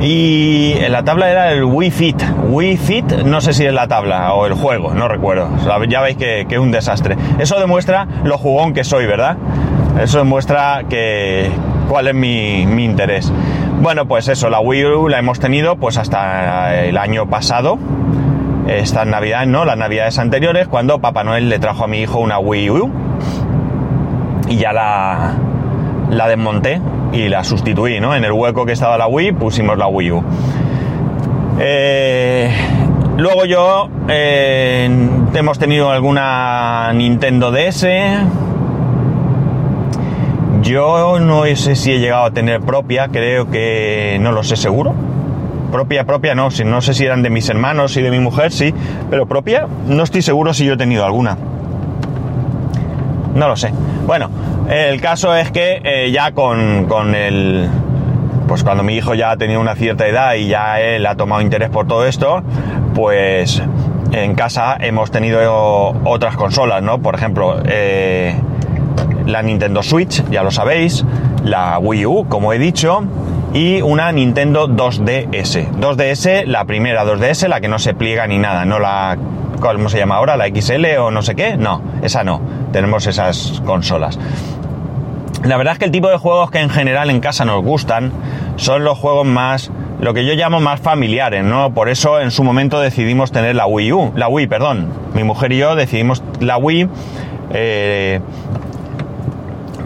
Y 0.00 0.74
la 0.88 1.04
tabla 1.04 1.30
era 1.30 1.52
el 1.52 1.64
Wii 1.64 1.90
Fit. 1.92 2.22
Wii 2.48 2.76
Fit, 2.76 3.12
no 3.24 3.40
sé 3.40 3.52
si 3.52 3.64
es 3.64 3.72
la 3.72 3.86
tabla 3.86 4.32
o 4.32 4.46
el 4.46 4.54
juego, 4.54 4.94
no 4.94 5.06
recuerdo. 5.06 5.48
ya 5.88 6.00
veis 6.00 6.16
que, 6.16 6.46
es 6.48 6.58
un 6.58 6.72
desastre. 6.72 7.16
Eso 7.38 7.60
demuestra 7.60 8.08
lo 8.24 8.36
jugón 8.36 8.74
que 8.74 8.82
soy, 8.82 9.06
¿verdad? 9.06 9.36
Eso 10.02 10.18
demuestra 10.18 10.82
que 10.88 11.50
cuál 11.88 12.08
es 12.08 12.14
mi, 12.14 12.66
mi 12.66 12.84
interés. 12.84 13.32
Bueno, 13.80 14.06
pues 14.06 14.26
eso, 14.26 14.50
la 14.50 14.58
Wii 14.58 14.84
U 14.86 15.08
la 15.08 15.18
hemos 15.18 15.38
tenido 15.38 15.76
pues 15.76 15.98
hasta 15.98 16.82
el 16.82 16.98
año 16.98 17.28
pasado. 17.28 17.78
Estas 18.66 19.06
navidades, 19.06 19.48
¿no? 19.48 19.64
Las 19.64 19.76
navidades 19.76 20.18
anteriores, 20.18 20.66
cuando 20.66 21.00
Papá 21.00 21.22
Noel 21.22 21.48
le 21.48 21.58
trajo 21.60 21.84
a 21.84 21.86
mi 21.86 22.00
hijo 22.00 22.18
una 22.18 22.40
Wii 22.40 22.70
U. 22.70 22.90
Y 24.48 24.56
ya 24.56 24.72
la, 24.72 25.34
la 26.10 26.28
desmonté 26.28 26.80
y 27.12 27.28
la 27.28 27.44
sustituí, 27.44 28.00
¿no? 28.00 28.14
En 28.14 28.24
el 28.24 28.32
hueco 28.32 28.64
que 28.64 28.72
estaba 28.72 28.96
la 28.96 29.06
Wii 29.06 29.32
pusimos 29.32 29.76
la 29.76 29.86
Wii 29.86 30.12
U. 30.12 30.24
Eh, 31.60 32.50
luego 33.18 33.44
yo 33.44 33.88
eh, 34.08 34.90
hemos 35.34 35.58
tenido 35.58 35.90
alguna 35.90 36.92
Nintendo 36.94 37.52
DS. 37.52 37.86
Yo 40.62 41.18
no 41.18 41.44
sé 41.56 41.76
si 41.76 41.92
he 41.92 41.98
llegado 41.98 42.24
a 42.24 42.30
tener 42.30 42.60
propia, 42.60 43.08
creo 43.08 43.50
que 43.50 44.18
no 44.20 44.32
lo 44.32 44.42
sé 44.42 44.56
seguro. 44.56 44.94
Propia, 45.70 46.04
propia 46.04 46.34
no, 46.34 46.48
no 46.64 46.80
sé 46.80 46.94
si 46.94 47.04
eran 47.04 47.22
de 47.22 47.30
mis 47.30 47.48
hermanos 47.48 47.96
y 47.96 48.02
de 48.02 48.10
mi 48.10 48.20
mujer, 48.20 48.52
sí, 48.52 48.74
pero 49.10 49.26
propia 49.26 49.66
no 49.86 50.02
estoy 50.02 50.22
seguro 50.22 50.52
si 50.54 50.64
yo 50.64 50.74
he 50.74 50.76
tenido 50.76 51.04
alguna. 51.04 51.36
No 53.34 53.48
lo 53.48 53.56
sé. 53.56 53.72
Bueno, 54.06 54.30
el 54.68 55.00
caso 55.00 55.34
es 55.34 55.50
que 55.50 55.80
eh, 55.84 56.10
ya 56.10 56.32
con, 56.32 56.86
con, 56.86 57.14
el... 57.14 57.68
Pues 58.48 58.64
cuando 58.64 58.82
mi 58.82 58.94
hijo 58.96 59.14
ya 59.14 59.30
ha 59.30 59.36
tenido 59.36 59.60
una 59.60 59.74
cierta 59.74 60.06
edad 60.06 60.34
y 60.34 60.48
ya 60.48 60.80
él 60.80 61.06
ha 61.06 61.14
tomado 61.14 61.40
interés 61.40 61.70
por 61.70 61.86
todo 61.86 62.06
esto, 62.06 62.42
pues 62.94 63.62
en 64.12 64.34
casa 64.34 64.76
hemos 64.80 65.10
tenido 65.10 65.94
otras 66.04 66.36
consolas, 66.36 66.82
¿no? 66.82 67.00
Por 67.00 67.14
ejemplo, 67.14 67.62
eh, 67.64 68.34
la 69.26 69.42
Nintendo 69.42 69.82
Switch, 69.82 70.22
ya 70.30 70.42
lo 70.42 70.50
sabéis, 70.50 71.04
la 71.44 71.78
Wii 71.78 72.06
U, 72.06 72.26
como 72.28 72.52
he 72.52 72.58
dicho, 72.58 73.04
y 73.54 73.80
una 73.82 74.12
Nintendo 74.12 74.68
2DS. 74.68 75.70
2DS, 75.78 76.46
la 76.46 76.64
primera 76.64 77.04
2DS, 77.04 77.48
la 77.48 77.60
que 77.60 77.68
no 77.68 77.78
se 77.78 77.94
pliega 77.94 78.26
ni 78.26 78.38
nada, 78.38 78.64
no 78.64 78.78
la... 78.78 79.16
¿Cómo 79.62 79.88
se 79.88 79.98
llama 79.98 80.16
ahora? 80.16 80.36
¿La 80.36 80.48
XL 80.48 80.84
o 80.98 81.10
no 81.12 81.22
sé 81.22 81.36
qué? 81.36 81.56
No, 81.56 81.80
esa 82.02 82.24
no 82.24 82.40
tenemos 82.72 83.06
esas 83.06 83.62
consolas. 83.64 84.18
La 85.44 85.56
verdad 85.56 85.74
es 85.74 85.78
que 85.78 85.84
el 85.84 85.92
tipo 85.92 86.08
de 86.08 86.16
juegos 86.16 86.50
que 86.50 86.58
en 86.58 86.70
general 86.70 87.10
en 87.10 87.20
casa 87.20 87.44
nos 87.44 87.62
gustan 87.62 88.12
son 88.56 88.84
los 88.84 88.98
juegos 88.98 89.26
más, 89.26 89.70
lo 90.00 90.14
que 90.14 90.24
yo 90.24 90.34
llamo 90.34 90.60
más 90.60 90.80
familiares, 90.80 91.44
¿no? 91.44 91.72
Por 91.74 91.88
eso 91.88 92.20
en 92.20 92.30
su 92.30 92.42
momento 92.42 92.80
decidimos 92.80 93.32
tener 93.32 93.54
la 93.54 93.66
Wii 93.66 93.92
U, 93.92 94.12
la 94.16 94.28
Wii, 94.28 94.46
perdón. 94.46 94.88
Mi 95.14 95.22
mujer 95.24 95.52
y 95.52 95.58
yo 95.58 95.74
decidimos 95.76 96.22
la 96.40 96.58
Wii 96.58 96.88
eh, 97.54 98.20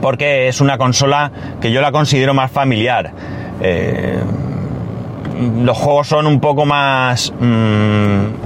porque 0.00 0.48
es 0.48 0.60
una 0.60 0.78
consola 0.78 1.30
que 1.60 1.70
yo 1.70 1.80
la 1.80 1.92
considero 1.92 2.32
más 2.32 2.50
familiar. 2.50 3.12
Eh, 3.60 4.20
los 5.62 5.76
juegos 5.76 6.08
son 6.08 6.26
un 6.26 6.40
poco 6.40 6.64
más 6.64 7.32
mmm, 7.38 8.45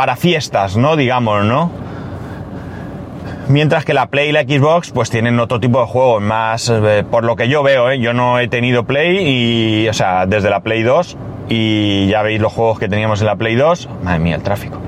para 0.00 0.16
fiestas, 0.16 0.78
¿no? 0.78 0.96
Digamos, 0.96 1.44
¿no? 1.44 1.70
Mientras 3.48 3.84
que 3.84 3.92
la 3.92 4.06
Play 4.06 4.30
y 4.30 4.32
la 4.32 4.44
Xbox 4.44 4.92
pues 4.92 5.10
tienen 5.10 5.38
otro 5.38 5.60
tipo 5.60 5.78
de 5.78 5.86
juegos, 5.86 6.22
más 6.22 6.70
eh, 6.70 7.04
por 7.10 7.22
lo 7.22 7.36
que 7.36 7.50
yo 7.50 7.62
veo, 7.62 7.90
¿eh? 7.90 8.00
yo 8.00 8.14
no 8.14 8.38
he 8.38 8.48
tenido 8.48 8.84
Play 8.84 9.18
y, 9.18 9.88
o 9.90 9.92
sea, 9.92 10.24
desde 10.24 10.48
la 10.48 10.60
Play 10.60 10.84
2 10.84 11.18
y 11.50 12.06
ya 12.06 12.22
veis 12.22 12.40
los 12.40 12.50
juegos 12.50 12.78
que 12.78 12.88
teníamos 12.88 13.20
en 13.20 13.26
la 13.26 13.36
Play 13.36 13.56
2, 13.56 13.90
madre 14.02 14.20
mía, 14.20 14.36
el 14.36 14.42
tráfico. 14.42 14.80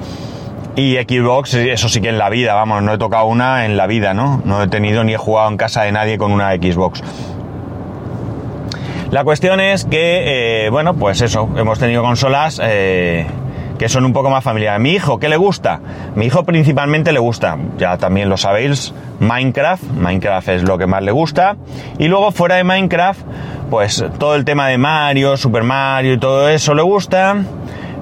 Y 0.77 0.95
Xbox, 0.95 1.53
eso 1.53 1.91
sí 1.91 2.01
que 2.01 2.09
en 2.09 2.17
la 2.17 2.31
vida, 2.31 2.55
vamos, 2.55 2.83
no 2.83 2.95
he 2.95 2.99
tocado 2.99 3.27
una 3.27 3.67
en 3.67 3.77
la 3.77 3.87
vida, 3.87 4.15
¿no? 4.15 4.41
No 4.47 4.63
he 4.63 4.69
tenido 4.69 5.05
ni 5.05 5.13
he 5.13 5.19
jugado 5.19 5.51
en 5.51 5.59
casa 5.59 5.83
de 5.83 5.93
nadie 5.93 6.17
con 6.17 6.33
una 6.33 6.55
Xbox. 6.55 7.03
La 9.11 9.25
cuestión 9.25 9.61
es 9.61 9.85
que, 9.85 10.65
eh, 10.65 10.71
bueno, 10.71 10.95
pues 10.95 11.21
eso, 11.21 11.47
hemos 11.59 11.79
tenido 11.79 12.03
consolas 12.03 12.59
eh, 12.65 13.27
que 13.83 13.89
son 13.89 14.05
un 14.05 14.13
poco 14.13 14.31
más 14.31 14.45
familiares. 14.45 14.81
Mi 14.81 14.93
hijo, 14.93 15.19
¿qué 15.19 15.29
le 15.29 15.37
gusta? 15.37 15.81
Mi 16.15 16.27
hijo 16.27 16.45
principalmente 16.45 17.11
le 17.11 17.19
gusta, 17.19 17.59
ya 17.79 17.99
también 17.99 18.29
lo 18.29 18.37
sabéis, 18.37 18.95
Minecraft. 19.19 19.83
Minecraft 19.83 20.49
es 20.51 20.63
lo 20.63 20.79
que 20.79 20.87
más 20.87 21.03
le 21.03 21.11
gusta. 21.11 21.57
Y 21.99 22.07
luego 22.07 22.31
fuera 22.31 22.55
de 22.55 22.63
Minecraft, 22.63 23.21
pues 23.71 24.05
todo 24.21 24.37
el 24.37 24.45
tema 24.45 24.69
de 24.69 24.79
Mario, 24.79 25.37
Super 25.37 25.65
Mario 25.65 26.13
y 26.13 26.19
todo 26.19 26.49
eso 26.49 26.75
le 26.75 26.83
gusta. 26.83 27.43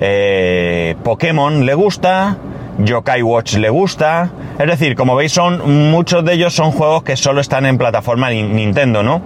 Eh, 0.02 0.96
Pokémon 1.02 1.64
le 1.64 1.72
gusta. 1.72 2.36
Yokai 2.76 3.22
Watch 3.22 3.54
le 3.54 3.70
gusta. 3.70 4.28
Es 4.58 4.66
decir, 4.66 4.94
como 4.94 5.16
veis, 5.16 5.32
son 5.32 5.90
muchos 5.90 6.22
de 6.26 6.34
ellos 6.34 6.52
son 6.52 6.72
juegos 6.72 7.04
que 7.04 7.16
solo 7.16 7.40
están 7.40 7.64
en 7.64 7.78
plataforma 7.78 8.28
Nintendo, 8.28 9.02
¿no? 9.02 9.22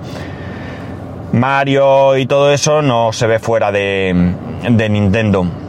Mario 1.32 2.16
y 2.16 2.26
todo 2.26 2.52
eso 2.52 2.80
no 2.80 3.12
se 3.12 3.26
ve 3.26 3.40
fuera 3.40 3.72
de, 3.72 4.14
de 4.70 4.88
Nintendo. 4.88 5.63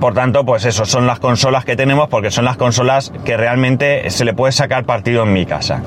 Por 0.00 0.14
tanto, 0.14 0.44
pues 0.44 0.64
eso, 0.64 0.84
son 0.84 1.06
las 1.06 1.18
consolas 1.18 1.64
que 1.64 1.76
tenemos 1.76 2.08
porque 2.08 2.30
son 2.30 2.44
las 2.44 2.56
consolas 2.56 3.12
que 3.24 3.36
realmente 3.36 4.10
se 4.10 4.24
le 4.24 4.34
puede 4.34 4.52
sacar 4.52 4.84
partido 4.84 5.22
en 5.22 5.32
mi 5.32 5.46
casa. 5.46 5.82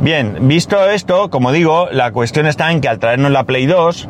Bien, 0.00 0.36
visto 0.42 0.88
esto, 0.88 1.28
como 1.28 1.50
digo, 1.50 1.88
la 1.90 2.12
cuestión 2.12 2.46
está 2.46 2.70
en 2.70 2.80
que 2.80 2.88
al 2.88 2.98
traernos 2.98 3.32
la 3.32 3.44
Play 3.44 3.66
2, 3.66 4.08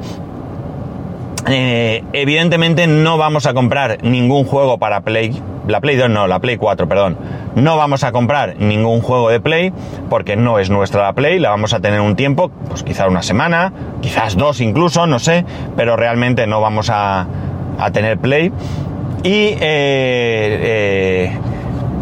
eh, 1.47 2.05
evidentemente 2.13 2.87
no 2.87 3.17
vamos 3.17 3.47
a 3.47 3.55
comprar 3.55 4.03
ningún 4.03 4.45
juego 4.45 4.77
para 4.77 5.01
Play, 5.01 5.41
la 5.67 5.81
Play 5.81 5.97
2 5.97 6.11
no, 6.11 6.27
la 6.27 6.41
Play 6.41 6.59
4, 6.59 6.89
perdón. 6.89 7.17
No 7.55 7.77
vamos 7.79 8.05
a 8.05 8.13
comprar 8.13 8.57
ningún 8.59 9.01
juego 9.01 9.31
de 9.31 9.41
Play 9.41 9.73
porque 10.11 10.37
no 10.37 10.59
es 10.59 10.69
nuestra 10.69 11.03
la 11.05 11.13
Play, 11.15 11.39
la 11.39 11.51
vamos 11.51 11.73
a 11.73 11.81
tener 11.81 12.01
un 12.01 12.17
tiempo, 12.17 12.51
pues 12.69 12.83
quizás 12.83 13.09
una 13.09 13.23
semana, 13.23 13.73
quizás 14.03 14.37
dos 14.37 14.61
incluso, 14.61 15.07
no 15.07 15.19
sé, 15.19 15.47
pero 15.75 15.97
realmente 15.97 16.47
no 16.47 16.61
vamos 16.61 16.91
a, 16.91 17.27
a 17.79 17.91
tener 17.93 18.19
Play. 18.19 18.53
Y 19.23 19.31
eh, 19.31 19.59
eh, 19.61 21.39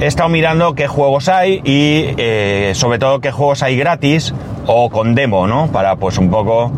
he 0.00 0.06
estado 0.06 0.28
mirando 0.28 0.74
qué 0.74 0.86
juegos 0.86 1.28
hay 1.28 1.60
y 1.64 2.14
eh, 2.18 2.72
sobre 2.74 2.98
todo 2.98 3.20
qué 3.20 3.32
juegos 3.32 3.62
hay 3.62 3.76
gratis 3.76 4.34
o 4.66 4.90
con 4.90 5.14
demo, 5.14 5.46
¿no? 5.46 5.68
Para 5.68 5.96
pues 5.96 6.18
un 6.18 6.30
poco 6.30 6.70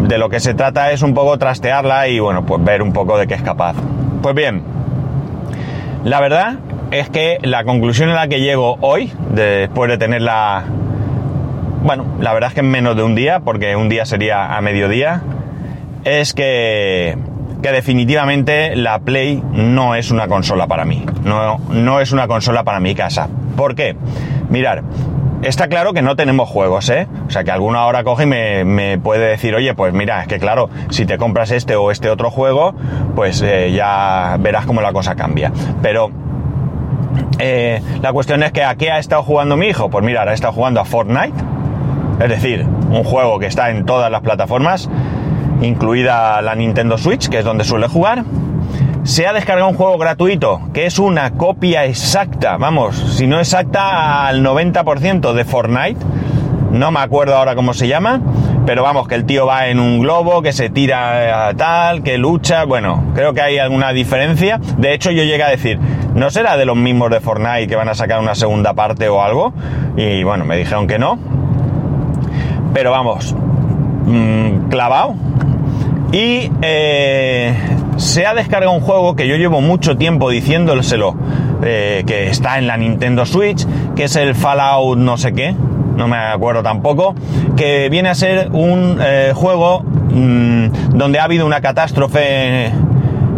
de 0.00 0.18
lo 0.18 0.28
que 0.30 0.40
se 0.40 0.54
trata 0.54 0.92
es 0.92 1.02
un 1.02 1.14
poco 1.14 1.38
trastearla 1.38 2.08
y 2.08 2.18
bueno, 2.20 2.44
pues 2.44 2.62
ver 2.64 2.82
un 2.82 2.92
poco 2.92 3.18
de 3.18 3.26
qué 3.26 3.34
es 3.34 3.42
capaz. 3.42 3.76
Pues 4.22 4.34
bien, 4.34 4.62
la 6.04 6.20
verdad 6.20 6.56
es 6.90 7.08
que 7.10 7.38
la 7.42 7.64
conclusión 7.64 8.08
en 8.08 8.16
la 8.16 8.28
que 8.28 8.40
llego 8.40 8.78
hoy, 8.80 9.12
después 9.30 9.90
de 9.90 9.98
tenerla, 9.98 10.64
bueno, 11.82 12.04
la 12.20 12.32
verdad 12.32 12.48
es 12.48 12.54
que 12.54 12.60
en 12.60 12.70
menos 12.70 12.96
de 12.96 13.02
un 13.02 13.14
día, 13.14 13.40
porque 13.40 13.76
un 13.76 13.88
día 13.88 14.04
sería 14.04 14.56
a 14.56 14.60
mediodía, 14.60 15.22
es 16.04 16.34
que 16.34 17.16
que 17.62 17.72
definitivamente 17.72 18.76
la 18.76 18.98
Play 18.98 19.42
no 19.52 19.94
es 19.94 20.10
una 20.10 20.28
consola 20.28 20.66
para 20.66 20.84
mí. 20.84 21.04
No, 21.24 21.58
no 21.70 22.00
es 22.00 22.12
una 22.12 22.26
consola 22.26 22.64
para 22.64 22.80
mi 22.80 22.94
casa. 22.94 23.28
¿Por 23.56 23.74
qué? 23.74 23.96
Mirar, 24.50 24.82
está 25.42 25.68
claro 25.68 25.92
que 25.92 26.02
no 26.02 26.16
tenemos 26.16 26.48
juegos, 26.48 26.88
¿eh? 26.90 27.06
O 27.26 27.30
sea, 27.30 27.44
que 27.44 27.50
alguna 27.50 27.86
hora 27.86 28.04
coge 28.04 28.24
y 28.24 28.64
me, 28.64 28.98
puede 28.98 29.28
decir, 29.28 29.54
oye, 29.54 29.74
pues 29.74 29.94
mira, 29.94 30.22
es 30.22 30.28
que 30.28 30.38
claro, 30.38 30.70
si 30.90 31.06
te 31.06 31.18
compras 31.18 31.50
este 31.50 31.76
o 31.76 31.90
este 31.90 32.10
otro 32.10 32.30
juego, 32.30 32.74
pues 33.14 33.42
eh, 33.42 33.72
ya 33.72 34.36
verás 34.40 34.66
cómo 34.66 34.80
la 34.80 34.92
cosa 34.92 35.14
cambia. 35.14 35.52
Pero 35.82 36.10
eh, 37.38 37.80
la 38.00 38.12
cuestión 38.12 38.42
es 38.42 38.52
que 38.52 38.64
a 38.64 38.74
qué 38.74 38.90
ha 38.90 38.98
estado 38.98 39.22
jugando 39.22 39.56
mi 39.56 39.66
hijo. 39.68 39.88
Pues 39.90 40.04
mira, 40.04 40.22
ha 40.22 40.32
estado 40.32 40.52
jugando 40.52 40.80
a 40.80 40.84
Fortnite, 40.84 41.34
es 42.20 42.28
decir, 42.28 42.66
un 42.90 43.04
juego 43.04 43.38
que 43.38 43.46
está 43.46 43.70
en 43.70 43.84
todas 43.84 44.10
las 44.10 44.22
plataformas 44.22 44.88
incluida 45.62 46.42
la 46.42 46.54
Nintendo 46.54 46.98
Switch, 46.98 47.28
que 47.28 47.38
es 47.38 47.44
donde 47.44 47.64
suele 47.64 47.88
jugar. 47.88 48.24
Se 49.04 49.26
ha 49.26 49.32
descargado 49.32 49.68
un 49.68 49.76
juego 49.76 49.98
gratuito, 49.98 50.60
que 50.72 50.86
es 50.86 50.98
una 50.98 51.32
copia 51.32 51.84
exacta, 51.86 52.56
vamos, 52.56 52.96
si 52.96 53.26
no 53.26 53.40
exacta 53.40 54.26
al 54.26 54.44
90% 54.44 55.32
de 55.32 55.44
Fortnite. 55.44 56.00
No 56.70 56.90
me 56.90 57.00
acuerdo 57.00 57.36
ahora 57.36 57.54
cómo 57.54 57.74
se 57.74 57.88
llama, 57.88 58.20
pero 58.64 58.82
vamos, 58.82 59.08
que 59.08 59.16
el 59.16 59.24
tío 59.24 59.44
va 59.44 59.66
en 59.66 59.80
un 59.80 60.00
globo, 60.00 60.40
que 60.40 60.52
se 60.52 60.70
tira 60.70 61.48
a 61.48 61.54
tal, 61.54 62.02
que 62.02 62.16
lucha, 62.16 62.64
bueno, 62.64 63.04
creo 63.14 63.34
que 63.34 63.40
hay 63.40 63.58
alguna 63.58 63.92
diferencia. 63.92 64.60
De 64.78 64.94
hecho, 64.94 65.10
yo 65.10 65.24
llegué 65.24 65.42
a 65.42 65.48
decir, 65.48 65.78
¿no 66.14 66.30
será 66.30 66.56
de 66.56 66.64
los 66.64 66.76
mismos 66.76 67.10
de 67.10 67.20
Fortnite 67.20 67.66
que 67.66 67.76
van 67.76 67.88
a 67.88 67.94
sacar 67.94 68.20
una 68.20 68.34
segunda 68.34 68.72
parte 68.72 69.08
o 69.08 69.20
algo? 69.20 69.52
Y 69.96 70.22
bueno, 70.22 70.44
me 70.44 70.56
dijeron 70.56 70.86
que 70.86 70.98
no. 70.98 71.18
Pero 72.72 72.92
vamos, 72.92 73.34
mmm, 74.06 74.68
clavado, 74.70 75.14
y 76.12 76.50
eh, 76.60 77.54
se 77.96 78.26
ha 78.26 78.34
descargado 78.34 78.72
un 78.72 78.82
juego 78.82 79.16
que 79.16 79.26
yo 79.26 79.36
llevo 79.36 79.60
mucho 79.62 79.96
tiempo 79.96 80.28
diciéndoselo, 80.28 81.16
eh, 81.64 82.04
que 82.06 82.28
está 82.28 82.58
en 82.58 82.66
la 82.66 82.76
Nintendo 82.76 83.24
Switch, 83.24 83.66
que 83.96 84.04
es 84.04 84.16
el 84.16 84.34
Fallout 84.34 84.98
no 84.98 85.16
sé 85.16 85.32
qué, 85.32 85.54
no 85.96 86.08
me 86.08 86.16
acuerdo 86.16 86.62
tampoco, 86.62 87.14
que 87.56 87.88
viene 87.88 88.10
a 88.10 88.14
ser 88.14 88.50
un 88.52 88.98
eh, 89.00 89.32
juego 89.34 89.80
mmm, 89.80 90.66
donde 90.94 91.18
ha 91.18 91.24
habido 91.24 91.46
una 91.46 91.62
catástrofe 91.62 92.70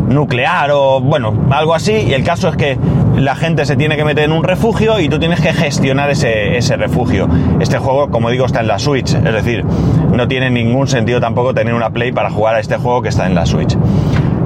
nuclear 0.09 0.71
o 0.73 1.01
bueno, 1.01 1.35
algo 1.51 1.75
así, 1.75 1.93
y 1.93 2.13
el 2.13 2.25
caso 2.25 2.49
es 2.49 2.57
que 2.57 2.79
la 3.17 3.37
gente 3.37 3.65
se 3.65 3.77
tiene 3.77 3.97
que 3.97 4.05
meter 4.05 4.25
en 4.25 4.33
un 4.33 4.45
refugio 4.45 4.99
y 5.01 5.09
tú 5.09 5.19
tienes 5.19 5.41
que 5.41 5.53
gestionar 5.53 6.11
ese, 6.11 6.57
ese, 6.57 6.77
refugio. 6.77 7.29
Este 7.61 7.79
juego, 7.79 8.11
como 8.11 8.31
digo, 8.31 8.47
está 8.47 8.61
en 8.61 8.69
la 8.69 8.79
Switch, 8.79 9.15
es 9.15 9.23
decir, 9.23 9.65
no 9.65 10.29
tiene 10.29 10.51
ningún 10.51 10.89
sentido 10.89 11.21
tampoco 11.21 11.55
tener 11.55 11.75
una 11.75 11.91
Play 11.91 12.13
para 12.13 12.31
jugar 12.31 12.57
a 12.57 12.61
este 12.61 12.77
juego 12.77 13.03
que 13.03 13.09
está 13.09 13.27
en 13.27 13.35
la 13.35 13.47
Switch. 13.47 13.77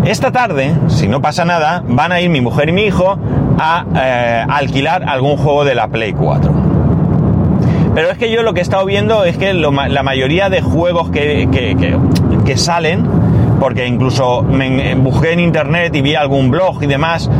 Esta 0.05 0.33
tarde, 0.33 0.73
si 0.87 1.09
no 1.09 1.21
pasa 1.21 1.45
nada, 1.45 1.83
van 1.87 2.13
a 2.13 2.21
ir 2.21 2.31
mi 2.31 2.41
mujer 2.41 2.69
y 2.69 2.73
mi 2.73 2.83
hijo 2.83 3.19
a 3.59 3.85
eh, 3.97 4.45
alquilar 4.49 5.05
algún 5.09 5.37
juego 5.37 5.65
de 5.65 5.75
la 5.75 5.89
Play 5.89 6.13
4. 6.13 6.53
Pero 7.95 8.11
es 8.11 8.19
que 8.19 8.31
yo 8.31 8.43
lo 8.43 8.55
que 8.55 8.61
he 8.61 8.63
estado 8.63 8.87
viendo 8.87 9.25
es 9.25 9.37
que 9.37 9.53
la 9.55 10.03
mayoría 10.03 10.49
de 10.51 10.63
juegos 10.63 11.11
que, 11.11 11.49
que, 12.47 12.57
salen, 12.57 13.05
porque 13.61 13.87
incluso 13.87 14.43
me 14.43 14.95
busqué 14.95 15.33
en 15.33 15.41
internet 15.41 15.95
y 15.95 16.03
vi 16.03 16.15
algún 16.15 16.51
blog 16.51 16.83
y 16.83 16.87
demás, 16.87 17.31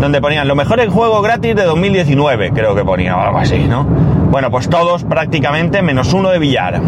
donde 0.00 0.20
ponían 0.20 0.46
los 0.46 0.56
mejores 0.56 0.88
juegos 0.92 1.22
gratis 1.22 1.54
de 1.54 1.64
2019, 1.64 2.52
creo 2.52 2.74
que 2.74 2.84
ponía 2.84 3.16
o 3.16 3.20
algo 3.20 3.38
así, 3.38 3.58
¿no? 3.68 3.84
Bueno, 4.30 4.50
pues 4.50 4.68
todos 4.68 5.04
prácticamente, 5.04 5.82
menos 5.82 6.12
uno 6.12 6.30
de 6.30 6.38
billar. 6.38 6.80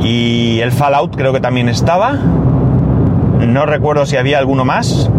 Y 0.00 0.60
el 0.60 0.72
Fallout 0.72 1.16
creo 1.16 1.32
que 1.32 1.40
también 1.40 1.68
estaba. 1.68 2.12
No 2.12 3.66
recuerdo 3.66 4.06
si 4.06 4.16
había 4.16 4.38
alguno 4.38 4.64
más. 4.64 5.10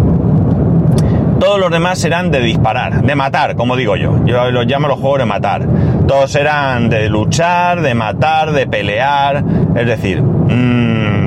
Todos 1.40 1.60
los 1.60 1.72
demás 1.72 2.04
eran 2.06 2.32
de 2.32 2.40
disparar, 2.40 3.02
de 3.02 3.16
matar, 3.16 3.56
como 3.56 3.76
digo 3.76 3.98
yo. 3.98 4.26
Yo 4.26 4.50
los 4.52 4.66
llamo 4.66 4.88
los 4.88 5.00
juegos 5.00 5.20
de 5.20 5.26
matar. 5.26 5.68
Todos 6.08 6.36
eran 6.36 6.90
de 6.90 7.10
luchar, 7.10 7.82
de 7.82 7.94
matar, 7.94 8.54
de 8.54 8.66
pelear. 8.66 9.44
Es 9.76 9.86
decir, 9.86 10.22
mmm, 10.22 11.23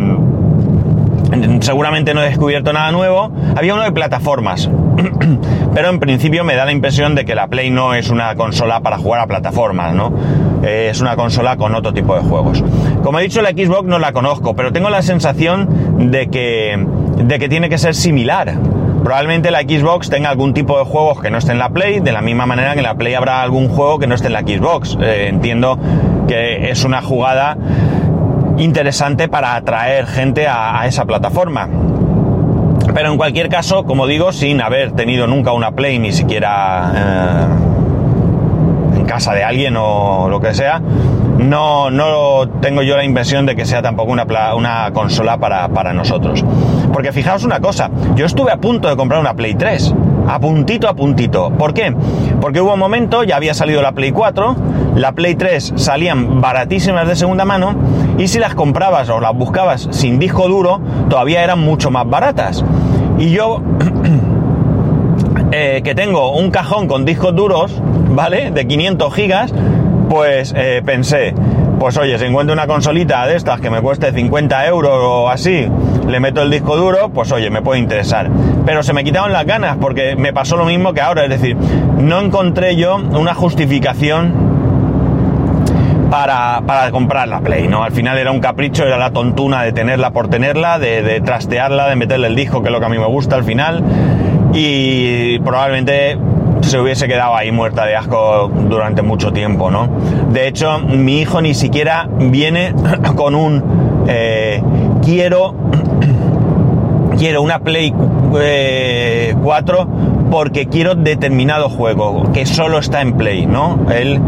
seguramente 1.60 2.14
no 2.14 2.22
he 2.22 2.26
descubierto 2.26 2.72
nada 2.72 2.90
nuevo. 2.92 3.30
Había 3.56 3.74
uno 3.74 3.82
de 3.82 3.92
plataformas, 3.92 4.70
pero 5.74 5.88
en 5.88 6.00
principio 6.00 6.44
me 6.44 6.54
da 6.54 6.64
la 6.64 6.72
impresión 6.72 7.14
de 7.14 7.24
que 7.24 7.34
la 7.34 7.48
Play 7.48 7.70
no 7.70 7.94
es 7.94 8.10
una 8.10 8.34
consola 8.34 8.80
para 8.80 8.98
jugar 8.98 9.20
a 9.20 9.26
plataformas, 9.26 9.94
¿no? 9.94 10.12
Es 10.62 11.00
una 11.00 11.16
consola 11.16 11.56
con 11.56 11.74
otro 11.74 11.92
tipo 11.92 12.14
de 12.14 12.22
juegos. 12.22 12.64
Como 13.02 13.18
he 13.18 13.22
dicho, 13.22 13.42
la 13.42 13.50
Xbox 13.50 13.84
no 13.86 13.98
la 13.98 14.12
conozco, 14.12 14.56
pero 14.56 14.72
tengo 14.72 14.90
la 14.90 15.02
sensación 15.02 16.10
de 16.10 16.28
que, 16.28 16.84
de 17.18 17.38
que 17.38 17.48
tiene 17.48 17.68
que 17.68 17.78
ser 17.78 17.94
similar. 17.94 18.54
Probablemente 19.04 19.52
la 19.52 19.60
Xbox 19.60 20.10
tenga 20.10 20.30
algún 20.30 20.52
tipo 20.52 20.76
de 20.78 20.84
juegos 20.84 21.20
que 21.20 21.30
no 21.30 21.38
esté 21.38 21.52
en 21.52 21.60
la 21.60 21.68
Play, 21.68 22.00
de 22.00 22.10
la 22.10 22.22
misma 22.22 22.44
manera 22.46 22.72
que 22.72 22.80
en 22.80 22.86
la 22.86 22.96
Play 22.96 23.14
habrá 23.14 23.40
algún 23.40 23.68
juego 23.68 24.00
que 24.00 24.08
no 24.08 24.16
esté 24.16 24.26
en 24.26 24.32
la 24.32 24.40
Xbox. 24.40 24.98
Eh, 25.00 25.28
entiendo 25.28 25.78
que 26.26 26.70
es 26.70 26.84
una 26.84 27.02
jugada 27.02 27.56
interesante 28.58 29.28
para 29.28 29.54
atraer 29.54 30.06
gente 30.06 30.46
a, 30.48 30.86
esa 30.86 31.04
plataforma. 31.04 31.68
Pero 32.94 33.10
en 33.10 33.16
cualquier 33.16 33.48
caso, 33.48 33.84
como 33.84 34.06
digo, 34.06 34.32
sin 34.32 34.60
haber 34.60 34.92
tenido 34.92 35.26
nunca 35.26 35.52
una 35.52 35.72
Play, 35.72 35.98
ni 35.98 36.12
siquiera 36.12 36.92
eh, 36.94 38.98
en 38.98 39.04
casa 39.04 39.34
de 39.34 39.44
alguien 39.44 39.76
o 39.76 40.28
lo 40.28 40.40
que 40.40 40.54
sea, 40.54 40.80
no, 41.38 41.90
no 41.90 42.48
tengo 42.60 42.82
yo 42.82 42.96
la 42.96 43.04
impresión 43.04 43.44
de 43.44 43.54
que 43.54 43.66
sea 43.66 43.82
tampoco 43.82 44.12
una, 44.12 44.24
una 44.54 44.90
consola 44.92 45.36
para, 45.36 45.68
para 45.68 45.92
nosotros. 45.92 46.44
Porque 46.92 47.12
fijaos 47.12 47.44
una 47.44 47.60
cosa, 47.60 47.90
yo 48.14 48.24
estuve 48.24 48.52
a 48.52 48.56
punto 48.56 48.88
de 48.88 48.96
comprar 48.96 49.20
una 49.20 49.34
Play 49.34 49.54
3 49.54 49.94
a 50.28 50.40
puntito 50.40 50.88
a 50.88 50.94
puntito. 50.94 51.50
¿Por 51.50 51.72
qué? 51.72 51.94
Porque 52.40 52.60
hubo 52.60 52.74
un 52.74 52.78
momento, 52.78 53.24
ya 53.24 53.36
había 53.36 53.54
salido 53.54 53.82
la 53.82 53.92
Play 53.92 54.12
4, 54.12 54.56
la 54.96 55.12
Play 55.12 55.34
3 55.34 55.74
salían 55.76 56.40
baratísimas 56.40 57.08
de 57.08 57.16
segunda 57.16 57.44
mano 57.44 57.74
y 58.18 58.28
si 58.28 58.38
las 58.38 58.54
comprabas 58.54 59.08
o 59.08 59.20
las 59.20 59.34
buscabas 59.34 59.88
sin 59.90 60.18
disco 60.18 60.48
duro, 60.48 60.80
todavía 61.08 61.42
eran 61.42 61.60
mucho 61.60 61.90
más 61.90 62.08
baratas. 62.08 62.64
Y 63.18 63.30
yo, 63.30 63.62
eh, 65.52 65.80
que 65.82 65.94
tengo 65.94 66.36
un 66.36 66.50
cajón 66.50 66.88
con 66.88 67.04
discos 67.04 67.34
duros, 67.34 67.80
¿vale? 68.14 68.50
De 68.50 68.66
500 68.66 69.14
gigas, 69.14 69.54
pues 70.08 70.54
eh, 70.56 70.82
pensé, 70.84 71.34
pues 71.78 71.96
oye, 71.96 72.18
si 72.18 72.24
encuentro 72.24 72.52
una 72.52 72.66
consolita 72.66 73.26
de 73.26 73.36
estas 73.36 73.60
que 73.60 73.70
me 73.70 73.80
cueste 73.80 74.12
50 74.12 74.66
euros 74.66 74.92
o 74.94 75.28
así, 75.28 75.68
le 76.08 76.20
meto 76.20 76.42
el 76.42 76.50
disco 76.50 76.76
duro, 76.76 77.10
pues 77.10 77.30
oye, 77.32 77.50
me 77.50 77.62
puede 77.62 77.80
interesar. 77.80 78.30
Pero 78.64 78.82
se 78.82 78.92
me 78.92 79.04
quitaron 79.04 79.32
las 79.32 79.44
ganas 79.46 79.76
porque 79.80 80.16
me 80.16 80.32
pasó 80.32 80.56
lo 80.56 80.64
mismo 80.64 80.92
que 80.92 81.00
ahora, 81.00 81.24
es 81.24 81.30
decir, 81.30 81.56
no 81.56 82.20
encontré 82.20 82.76
yo 82.76 82.96
una 82.96 83.34
justificación 83.34 84.46
para, 86.10 86.90
comprar 86.90 87.28
la 87.28 87.40
Play, 87.40 87.68
¿no? 87.68 87.82
Al 87.82 87.92
final 87.92 88.16
era 88.16 88.30
un 88.30 88.40
capricho, 88.40 88.84
era 88.84 88.96
la 88.96 89.10
tontuna 89.10 89.62
de 89.62 89.72
tenerla 89.72 90.10
por 90.10 90.28
tenerla, 90.28 90.78
de, 90.78 91.02
de 91.02 91.20
trastearla, 91.20 91.88
de 91.88 91.96
meterle 91.96 92.28
el 92.28 92.36
disco, 92.36 92.62
que 92.62 92.68
es 92.68 92.72
lo 92.72 92.80
que 92.80 92.86
a 92.86 92.88
mí 92.88 92.98
me 92.98 93.06
gusta 93.06 93.36
al 93.36 93.44
final. 93.44 93.82
Y 94.54 95.38
probablemente 95.40 96.16
se 96.66 96.80
hubiese 96.80 97.06
quedado 97.06 97.36
ahí 97.36 97.52
muerta 97.52 97.86
de 97.86 97.96
asco 97.96 98.50
durante 98.68 99.02
mucho 99.02 99.32
tiempo, 99.32 99.70
¿no? 99.70 99.88
De 100.30 100.48
hecho, 100.48 100.78
mi 100.80 101.20
hijo 101.20 101.40
ni 101.40 101.54
siquiera 101.54 102.08
viene 102.18 102.74
con 103.16 103.34
un 103.34 104.04
eh, 104.08 104.62
quiero 105.02 105.54
quiero 107.18 107.42
una 107.42 107.60
Play 107.60 107.92
4 107.92 108.36
eh, 108.40 109.34
porque 110.30 110.66
quiero 110.66 110.94
determinado 110.96 111.68
juego 111.68 112.32
que 112.32 112.46
solo 112.46 112.78
está 112.78 113.00
en 113.00 113.16
Play, 113.16 113.46
¿no? 113.46 113.86
Él 113.90 114.20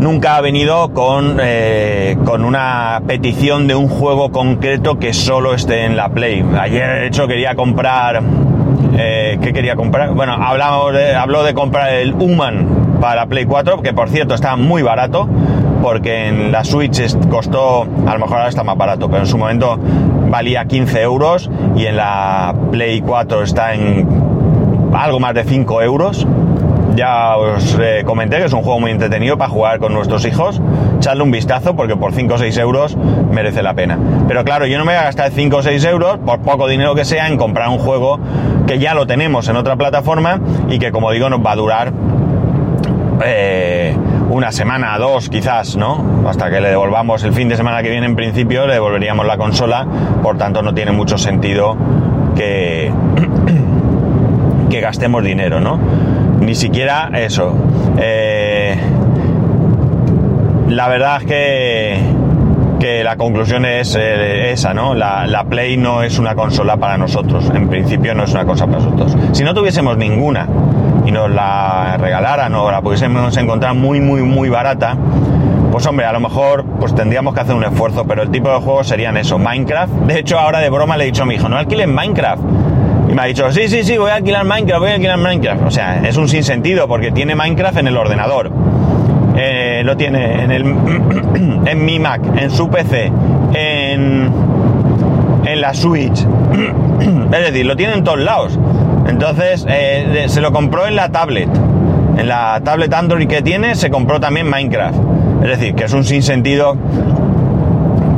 nunca 0.00 0.36
ha 0.36 0.40
venido 0.40 0.92
con, 0.92 1.38
eh, 1.40 2.16
con 2.24 2.44
una 2.44 3.02
petición 3.06 3.68
de 3.68 3.74
un 3.74 3.88
juego 3.88 4.32
concreto 4.32 4.98
que 4.98 5.12
solo 5.12 5.54
esté 5.54 5.84
en 5.84 5.96
la 5.96 6.08
Play. 6.08 6.44
Ayer, 6.58 7.00
de 7.00 7.06
hecho, 7.06 7.28
quería 7.28 7.54
comprar 7.54 8.20
eh, 8.96 9.38
¿Qué 9.40 9.52
quería 9.52 9.76
comprar? 9.76 10.12
Bueno, 10.12 10.34
hablamos 10.34 10.92
de, 10.92 11.14
habló 11.14 11.42
de 11.42 11.54
comprar 11.54 11.92
el 11.92 12.14
Human 12.14 12.98
para 13.00 13.26
Play 13.26 13.46
4, 13.46 13.82
que 13.82 13.92
por 13.92 14.08
cierto 14.08 14.34
está 14.34 14.56
muy 14.56 14.82
barato, 14.82 15.28
porque 15.82 16.28
en 16.28 16.52
la 16.52 16.64
Switch 16.64 17.00
costó, 17.28 17.82
a 18.06 18.12
lo 18.12 18.18
mejor 18.18 18.38
ahora 18.38 18.48
está 18.48 18.62
más 18.62 18.76
barato, 18.76 19.08
pero 19.08 19.22
en 19.22 19.26
su 19.26 19.38
momento 19.38 19.78
valía 20.28 20.64
15 20.64 21.02
euros 21.02 21.50
y 21.76 21.86
en 21.86 21.96
la 21.96 22.54
Play 22.70 23.00
4 23.00 23.42
está 23.42 23.74
en 23.74 24.06
algo 24.94 25.20
más 25.20 25.34
de 25.34 25.44
5 25.44 25.82
euros. 25.82 26.26
Ya 26.94 27.36
os 27.36 27.78
eh, 27.80 28.02
comenté 28.04 28.36
que 28.36 28.44
es 28.44 28.52
un 28.52 28.62
juego 28.62 28.78
muy 28.78 28.90
entretenido 28.90 29.38
para 29.38 29.50
jugar 29.50 29.78
con 29.78 29.94
nuestros 29.94 30.26
hijos. 30.26 30.60
Echarle 30.98 31.22
un 31.22 31.30
vistazo 31.30 31.74
porque 31.74 31.96
por 31.96 32.12
5 32.12 32.34
o 32.34 32.38
6 32.38 32.58
euros 32.58 32.96
merece 33.30 33.62
la 33.62 33.74
pena. 33.74 33.98
Pero 34.28 34.44
claro, 34.44 34.66
yo 34.66 34.78
no 34.78 34.84
me 34.84 34.92
voy 34.92 35.00
a 35.00 35.04
gastar 35.04 35.30
5 35.30 35.56
o 35.56 35.62
6 35.62 35.84
euros, 35.86 36.18
por 36.18 36.40
poco 36.40 36.68
dinero 36.68 36.94
que 36.94 37.04
sea, 37.04 37.28
en 37.28 37.38
comprar 37.38 37.68
un 37.70 37.78
juego 37.78 38.20
que 38.72 38.78
ya 38.78 38.94
lo 38.94 39.06
tenemos 39.06 39.46
en 39.50 39.56
otra 39.56 39.76
plataforma 39.76 40.40
y 40.70 40.78
que 40.78 40.90
como 40.92 41.10
digo 41.10 41.28
nos 41.28 41.44
va 41.44 41.52
a 41.52 41.56
durar 41.56 41.92
eh, 43.22 43.94
una 44.30 44.50
semana, 44.50 44.96
dos 44.96 45.28
quizás, 45.28 45.76
¿no? 45.76 46.24
Hasta 46.26 46.48
que 46.48 46.58
le 46.58 46.70
devolvamos 46.70 47.22
el 47.24 47.34
fin 47.34 47.50
de 47.50 47.56
semana 47.58 47.82
que 47.82 47.90
viene 47.90 48.06
en 48.06 48.16
principio, 48.16 48.66
le 48.66 48.72
devolveríamos 48.72 49.26
la 49.26 49.36
consola, 49.36 49.86
por 50.22 50.38
tanto 50.38 50.62
no 50.62 50.72
tiene 50.72 50.90
mucho 50.90 51.18
sentido 51.18 51.76
que, 52.34 52.90
que 54.70 54.80
gastemos 54.80 55.22
dinero, 55.22 55.60
¿no? 55.60 55.78
Ni 56.40 56.54
siquiera 56.54 57.10
eso. 57.12 57.54
Eh, 57.98 58.74
la 60.68 60.88
verdad 60.88 61.18
es 61.20 61.26
que, 61.26 62.00
que 62.82 63.04
la 63.04 63.14
conclusión 63.14 63.64
es 63.64 63.94
eh, 63.94 64.50
esa, 64.50 64.74
¿no? 64.74 64.92
La, 64.92 65.46
Play 65.48 65.76
no 65.76 66.02
es 66.02 66.18
una 66.18 66.34
consola 66.34 66.76
para 66.76 66.98
nosotros. 66.98 67.48
En 67.54 67.68
principio 67.68 68.12
no 68.12 68.24
es 68.24 68.32
una 68.32 68.44
cosa 68.44 68.66
para 68.66 68.80
nosotros. 68.80 69.16
Si 69.30 69.44
no 69.44 69.54
tuviésemos 69.54 69.96
ninguna 69.96 70.48
y 71.06 71.12
nos 71.12 71.30
la 71.30 71.96
regalaran 71.96 72.52
o 72.56 72.72
la 72.72 72.82
pudiésemos 72.82 73.36
encontrar 73.36 73.74
muy, 73.74 74.00
muy, 74.00 74.22
muy 74.22 74.48
barata, 74.48 74.96
pues 75.70 75.86
hombre, 75.86 76.06
a 76.06 76.12
lo 76.12 76.18
mejor 76.18 76.64
pues 76.80 76.92
tendríamos 76.92 77.34
que 77.34 77.40
hacer 77.42 77.54
un 77.54 77.62
esfuerzo, 77.62 78.04
pero 78.04 78.22
el 78.22 78.30
tipo 78.30 78.48
de 78.48 78.56
juegos 78.56 78.88
serían 78.88 79.16
eso, 79.16 79.38
Minecraft. 79.38 79.92
De 80.08 80.18
hecho, 80.18 80.40
ahora 80.40 80.58
de 80.58 80.68
broma 80.68 80.96
le 80.96 81.04
he 81.04 81.06
dicho 81.06 81.22
a 81.22 81.26
mi 81.26 81.36
hijo, 81.36 81.48
no 81.48 81.56
alquilen 81.58 81.94
Minecraft 81.94 82.42
y 83.12 83.14
me 83.14 83.22
ha 83.22 83.24
dicho, 83.26 83.52
sí, 83.52 83.68
sí, 83.68 83.84
sí, 83.84 83.98
voy 83.98 84.10
a 84.10 84.16
alquilar 84.16 84.44
Minecraft, 84.44 84.80
voy 84.80 84.90
a 84.90 84.94
alquilar 84.94 85.18
Minecraft. 85.18 85.62
O 85.66 85.70
sea, 85.70 86.00
es 86.02 86.16
un 86.16 86.28
sinsentido 86.28 86.88
porque 86.88 87.12
tiene 87.12 87.34
Minecraft 87.34 87.78
en 87.78 87.88
el 87.88 87.96
ordenador. 87.96 88.50
Eh, 89.36 89.82
lo 89.84 89.96
tiene 89.96 90.42
en, 90.42 90.50
el, 90.50 90.62
en 91.66 91.84
mi 91.84 91.98
Mac, 91.98 92.20
en 92.36 92.50
su 92.50 92.68
PC, 92.68 93.10
en, 93.54 94.30
en 95.44 95.60
la 95.60 95.74
Switch. 95.74 96.18
es 97.32 97.46
decir, 97.46 97.66
lo 97.66 97.76
tiene 97.76 97.94
en 97.94 98.04
todos 98.04 98.20
lados. 98.20 98.58
Entonces, 99.06 99.66
eh, 99.68 100.24
se 100.28 100.40
lo 100.40 100.52
compró 100.52 100.86
en 100.86 100.96
la 100.96 101.10
tablet. 101.10 101.48
En 102.18 102.28
la 102.28 102.60
tablet 102.62 102.92
Android 102.92 103.26
que 103.26 103.42
tiene, 103.42 103.74
se 103.74 103.90
compró 103.90 104.20
también 104.20 104.48
Minecraft. 104.48 104.98
Es 105.42 105.48
decir, 105.48 105.74
que 105.74 105.84
es 105.84 105.92
un 105.92 106.04
sinsentido 106.04 106.76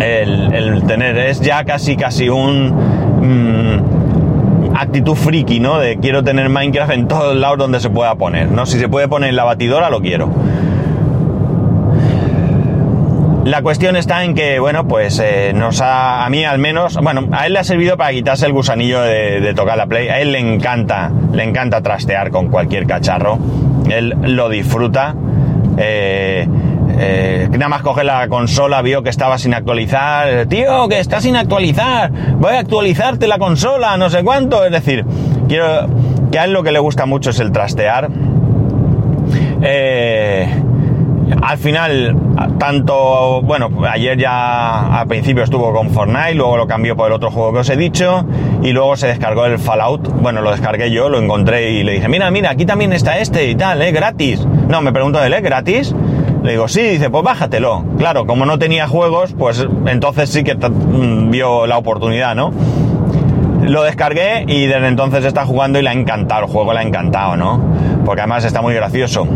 el, 0.01 0.53
el 0.53 0.83
tener. 0.85 1.17
Es 1.17 1.41
ya 1.41 1.65
casi, 1.65 1.97
casi 1.97 2.29
un. 2.29 2.75
Mm, 3.21 4.75
actitud 4.77 5.15
friki, 5.15 5.61
¿no? 5.61 5.79
De 5.79 5.99
quiero 5.99 6.23
tener 6.23 6.49
Minecraft 6.49 6.93
en 6.93 7.09
todos 7.09 7.37
lados 7.37 7.59
donde 7.59 7.81
se 7.81 7.91
pueda 7.91 8.15
poner, 8.17 8.51
¿no? 8.51 8.67
Si 8.67 8.79
se 8.79 8.89
puede 8.89 9.09
poner 9.09 9.31
en 9.31 9.37
la 9.37 9.45
batidora, 9.45 9.89
lo 9.89 10.01
quiero. 10.01 10.29
La 13.45 13.61
cuestión 13.61 13.95
está 13.95 14.25
en 14.25 14.35
que, 14.35 14.59
bueno, 14.59 14.89
pues 14.89 15.21
eh, 15.23 15.53
nos 15.55 15.83
ha, 15.83 16.25
a 16.25 16.31
mí 16.31 16.47
al 16.47 16.59
menos, 16.59 16.97
bueno, 16.97 17.29
a 17.33 17.47
él 17.47 17.53
le 17.53 17.59
ha 17.59 17.65
servido 17.65 17.99
para 17.99 18.11
quitarse 18.11 18.47
el 18.47 18.55
gusanillo 18.55 19.03
de, 19.03 19.53
tocar 19.55 19.77
la 19.77 19.87
Play. 19.87 20.09
A 20.09 20.21
él 20.21 20.33
le 20.33 20.39
encanta, 20.39 21.13
le 21.31 21.45
encanta 21.45 21.83
trastear 21.83 22.31
con 22.31 22.49
cualquier 22.49 22.87
cacharro. 22.87 23.39
Él 23.91 24.15
lo 24.23 24.49
disfruta. 24.49 25.15
Eh, 25.77 26.49
eh, 26.97 27.49
nada 27.51 27.69
más 27.69 27.83
coge 27.83 28.03
la 28.03 28.29
consola, 28.29 28.81
vio 28.81 29.03
que 29.03 29.11
estaba 29.11 29.37
sin 29.37 29.53
actualizar. 29.53 30.47
Tío, 30.47 30.89
que 30.89 30.99
está 30.99 31.21
sin 31.21 31.37
actualizar. 31.37 32.11
Voy 32.39 32.55
a 32.55 32.61
actualizarte 32.61 33.29
la 33.29 33.39
consola, 33.39 33.99
no 33.99 34.09
sé 34.09 34.25
cuánto. 34.25 34.65
Es 34.65 34.73
decir, 34.73 35.05
quiero 35.49 35.87
que 36.33 36.39
a 36.39 36.45
él 36.45 36.53
lo 36.55 36.63
que 36.63 36.73
le 36.73 36.79
gusta 36.79 37.05
mucho 37.05 37.29
es 37.29 37.41
el 37.41 37.53
trastear. 37.53 38.09
Eh, 39.61 40.49
al 41.43 41.59
final, 41.59 42.17
tanto, 42.59 43.41
bueno, 43.43 43.71
ayer 43.89 44.19
ya 44.19 44.99
al 44.99 45.07
principio 45.07 45.43
estuvo 45.43 45.73
con 45.73 45.91
Fortnite, 45.91 46.35
luego 46.35 46.57
lo 46.57 46.67
cambió 46.67 46.97
por 46.97 47.07
el 47.07 47.13
otro 47.13 47.31
juego 47.31 47.53
que 47.53 47.59
os 47.61 47.71
he 47.71 47.77
dicho, 47.77 48.27
y 48.63 48.73
luego 48.73 48.97
se 48.97 49.07
descargó 49.07 49.47
el 49.47 49.59
Fallout. 49.59 50.09
Bueno, 50.21 50.43
lo 50.43 50.51
descargué 50.51 50.91
yo, 50.91 51.09
lo 51.09 51.19
encontré 51.19 51.71
y 51.73 51.83
le 51.83 51.93
dije, 51.93 52.09
mira, 52.09 52.31
mira, 52.31 52.51
aquí 52.51 52.67
también 52.67 52.93
está 52.93 53.19
este 53.19 53.49
y 53.51 53.55
tal, 53.55 53.81
¿eh? 53.83 53.93
Gratis. 53.93 54.47
No, 54.69 54.83
me 54.83 54.93
pregunto 54.93 55.23
él, 55.23 55.33
¿eh? 55.33 55.41
¿Gratis? 55.41 55.95
Le 56.43 56.53
digo, 56.53 56.69
sí, 56.69 56.83
dice, 56.83 57.09
pues 57.09 57.25
bájatelo. 57.25 57.85
Claro, 57.97 58.27
como 58.27 58.45
no 58.45 58.59
tenía 58.59 58.87
juegos, 58.87 59.35
pues 59.39 59.67
entonces 59.87 60.29
sí 60.29 60.45
que 60.45 60.55
mm, 60.55 61.31
vio 61.31 61.67
la 61.67 61.79
oportunidad, 61.79 62.35
¿no? 62.35 62.53
Lo 63.63 63.83
descargué 63.83 64.45
y 64.47 64.67
desde 64.67 64.89
entonces 64.89 65.25
está 65.25 65.47
jugando 65.47 65.79
y 65.79 65.83
le 65.83 65.89
ha 65.89 65.95
encantado, 65.95 66.45
el 66.45 66.51
juego 66.51 66.75
le 66.75 66.81
ha 66.81 66.83
encantado, 66.83 67.37
¿no? 67.37 67.63
Porque 68.05 68.21
además 68.21 68.45
está 68.45 68.61
muy 68.61 68.75
gracioso 68.75 69.27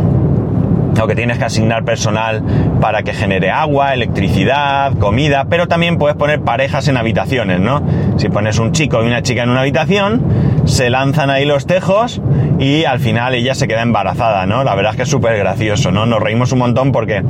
lo 0.98 1.06
que 1.06 1.14
tienes 1.14 1.38
que 1.38 1.44
asignar 1.44 1.84
personal 1.84 2.42
para 2.80 3.02
que 3.04 3.14
genere 3.14 3.50
agua, 3.50 3.94
electricidad, 3.94 4.92
comida, 4.98 5.46
pero 5.48 5.68
también 5.68 5.96
puedes 5.96 6.16
poner 6.16 6.40
parejas 6.40 6.88
en 6.88 6.96
habitaciones, 6.96 7.60
¿no? 7.60 7.82
Si 8.16 8.28
pones 8.28 8.58
un 8.58 8.72
chico 8.72 9.02
y 9.02 9.06
una 9.06 9.22
chica 9.22 9.44
en 9.44 9.50
una 9.50 9.60
habitación, 9.60 10.22
se 10.64 10.90
lanzan 10.90 11.30
ahí 11.30 11.44
los 11.44 11.66
tejos 11.66 12.20
y 12.58 12.84
al 12.84 12.98
final 12.98 13.34
ella 13.34 13.54
se 13.54 13.68
queda 13.68 13.82
embarazada, 13.82 14.44
¿no? 14.46 14.64
La 14.64 14.74
verdad 14.74 14.92
es 14.92 14.96
que 14.96 15.02
es 15.04 15.08
súper 15.08 15.38
gracioso, 15.38 15.92
¿no? 15.92 16.04
Nos 16.04 16.20
reímos 16.20 16.50
un 16.50 16.58
montón 16.58 16.90
porque 16.90 17.22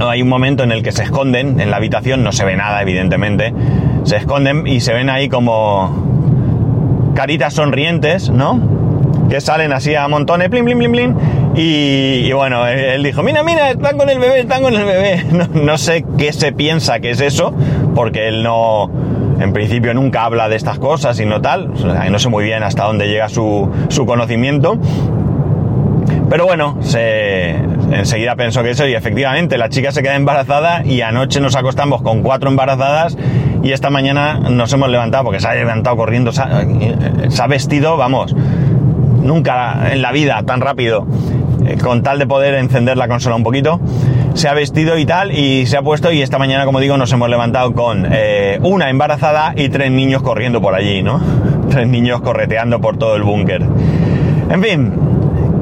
hay 0.00 0.22
un 0.22 0.28
momento 0.28 0.62
en 0.62 0.70
el 0.70 0.84
que 0.84 0.92
se 0.92 1.02
esconden 1.02 1.58
en 1.58 1.70
la 1.70 1.78
habitación, 1.78 2.22
no 2.22 2.30
se 2.30 2.44
ve 2.44 2.56
nada, 2.56 2.80
evidentemente, 2.80 3.52
se 4.04 4.16
esconden 4.16 4.66
y 4.68 4.80
se 4.80 4.94
ven 4.94 5.10
ahí 5.10 5.28
como 5.28 7.12
caritas 7.14 7.54
sonrientes, 7.54 8.30
¿no? 8.30 8.60
Que 9.28 9.40
salen 9.40 9.72
así 9.72 9.96
a 9.96 10.06
montones, 10.06 10.48
plim, 10.48 10.64
plim, 10.64 10.78
plim, 10.78 10.92
plim, 10.92 11.14
y, 11.58 12.30
bueno, 12.32 12.66
él 12.66 13.02
dijo, 13.02 13.22
mira, 13.22 13.42
mira, 13.42 13.70
están 13.70 13.96
con 13.96 14.10
el 14.10 14.18
bebé, 14.18 14.40
están 14.40 14.62
con 14.62 14.74
el 14.74 14.84
bebé. 14.84 15.24
No, 15.54 15.78
sé 15.78 16.04
qué 16.18 16.32
se 16.32 16.52
piensa 16.52 17.00
que 17.00 17.10
es 17.10 17.20
eso, 17.20 17.54
porque 17.94 18.28
él 18.28 18.42
no, 18.42 18.90
en 19.40 19.52
principio 19.52 19.94
nunca 19.94 20.24
habla 20.24 20.48
de 20.48 20.56
estas 20.56 20.78
cosas 20.78 21.18
y 21.18 21.24
no 21.24 21.40
tal. 21.40 21.72
no 22.10 22.18
sé 22.18 22.28
muy 22.28 22.44
bien 22.44 22.62
hasta 22.62 22.84
dónde 22.84 23.08
llega 23.08 23.28
su, 23.28 23.70
su 23.88 24.04
conocimiento. 24.04 24.78
Pero 26.28 26.44
bueno, 26.44 26.76
se, 26.80 27.50
enseguida 27.90 28.36
pensó 28.36 28.62
que 28.62 28.70
eso 28.70 28.86
y 28.86 28.94
efectivamente 28.94 29.56
la 29.56 29.68
chica 29.68 29.92
se 29.92 30.02
queda 30.02 30.16
embarazada 30.16 30.84
y 30.84 31.00
anoche 31.00 31.40
nos 31.40 31.56
acostamos 31.56 32.02
con 32.02 32.22
cuatro 32.22 32.50
embarazadas 32.50 33.16
y 33.62 33.72
esta 33.72 33.90
mañana 33.90 34.40
nos 34.50 34.72
hemos 34.72 34.90
levantado 34.90 35.24
porque 35.24 35.40
se 35.40 35.48
ha 35.48 35.54
levantado 35.54 35.96
corriendo, 35.96 36.32
se 36.32 36.42
ha 36.42 37.46
vestido, 37.46 37.96
vamos, 37.96 38.34
nunca 39.22 39.92
en 39.92 40.02
la 40.02 40.12
vida 40.12 40.42
tan 40.44 40.60
rápido 40.60 41.06
eh, 41.66 41.76
con 41.82 42.02
tal 42.02 42.18
de 42.18 42.26
poder 42.26 42.54
encender 42.54 42.96
la 42.96 43.08
consola 43.08 43.36
un 43.36 43.42
poquito, 43.42 43.80
se 44.34 44.48
ha 44.48 44.54
vestido 44.54 44.98
y 44.98 45.06
tal, 45.06 45.32
y 45.32 45.66
se 45.66 45.76
ha 45.76 45.82
puesto, 45.82 46.12
y 46.12 46.22
esta 46.22 46.38
mañana, 46.38 46.64
como 46.64 46.80
digo, 46.80 46.96
nos 46.96 47.12
hemos 47.12 47.28
levantado 47.28 47.72
con 47.72 48.06
eh, 48.10 48.58
una 48.62 48.90
embarazada 48.90 49.52
y 49.56 49.68
tres 49.68 49.90
niños 49.90 50.22
corriendo 50.22 50.60
por 50.60 50.74
allí, 50.74 51.02
¿no? 51.02 51.20
Tres 51.70 51.88
niños 51.88 52.20
correteando 52.20 52.80
por 52.80 52.96
todo 52.96 53.16
el 53.16 53.22
búnker. 53.22 53.62
En 54.50 54.62
fin, 54.62 54.92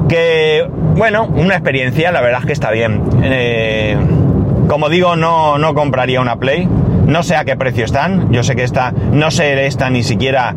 que, 0.08 0.68
bueno, 0.96 1.26
una 1.26 1.54
experiencia, 1.54 2.12
la 2.12 2.20
verdad 2.20 2.40
es 2.40 2.46
que 2.46 2.52
está 2.52 2.70
bien. 2.70 3.02
Eh, 3.22 3.96
como 4.68 4.88
digo, 4.88 5.16
no, 5.16 5.58
no 5.58 5.74
compraría 5.74 6.20
una 6.20 6.36
Play, 6.36 6.68
no 7.06 7.22
sé 7.22 7.36
a 7.36 7.44
qué 7.44 7.56
precio 7.56 7.84
están, 7.84 8.32
yo 8.32 8.42
sé 8.42 8.56
que 8.56 8.64
esta, 8.64 8.92
no 9.12 9.30
sé 9.30 9.66
esta 9.66 9.90
ni 9.90 10.02
siquiera 10.02 10.54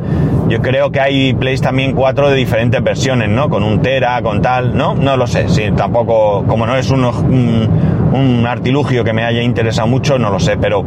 yo 0.50 0.62
creo 0.62 0.92
que 0.92 1.00
hay 1.00 1.34
Plays 1.34 1.62
también 1.62 1.94
4 1.94 2.30
de 2.30 2.36
diferentes 2.36 2.82
versiones, 2.82 3.30
¿no? 3.30 3.50
Con 3.50 3.64
un 3.64 3.82
Tera, 3.82 4.22
con 4.22 4.42
tal, 4.42 4.78
¿no? 4.78 4.96
No 4.96 5.18
lo 5.18 5.28
sé, 5.28 5.50
sí, 5.50 5.64
tampoco, 5.76 6.46
como 6.48 6.66
no 6.66 6.76
es 6.76 6.90
un, 6.90 7.04
un, 7.04 8.46
artilugio 8.48 9.04
que 9.04 9.12
me 9.14 9.24
haya 9.24 9.42
interesado 9.42 9.88
mucho, 9.88 10.18
no 10.18 10.30
lo 10.30 10.40
sé, 10.40 10.58
pero 10.58 10.86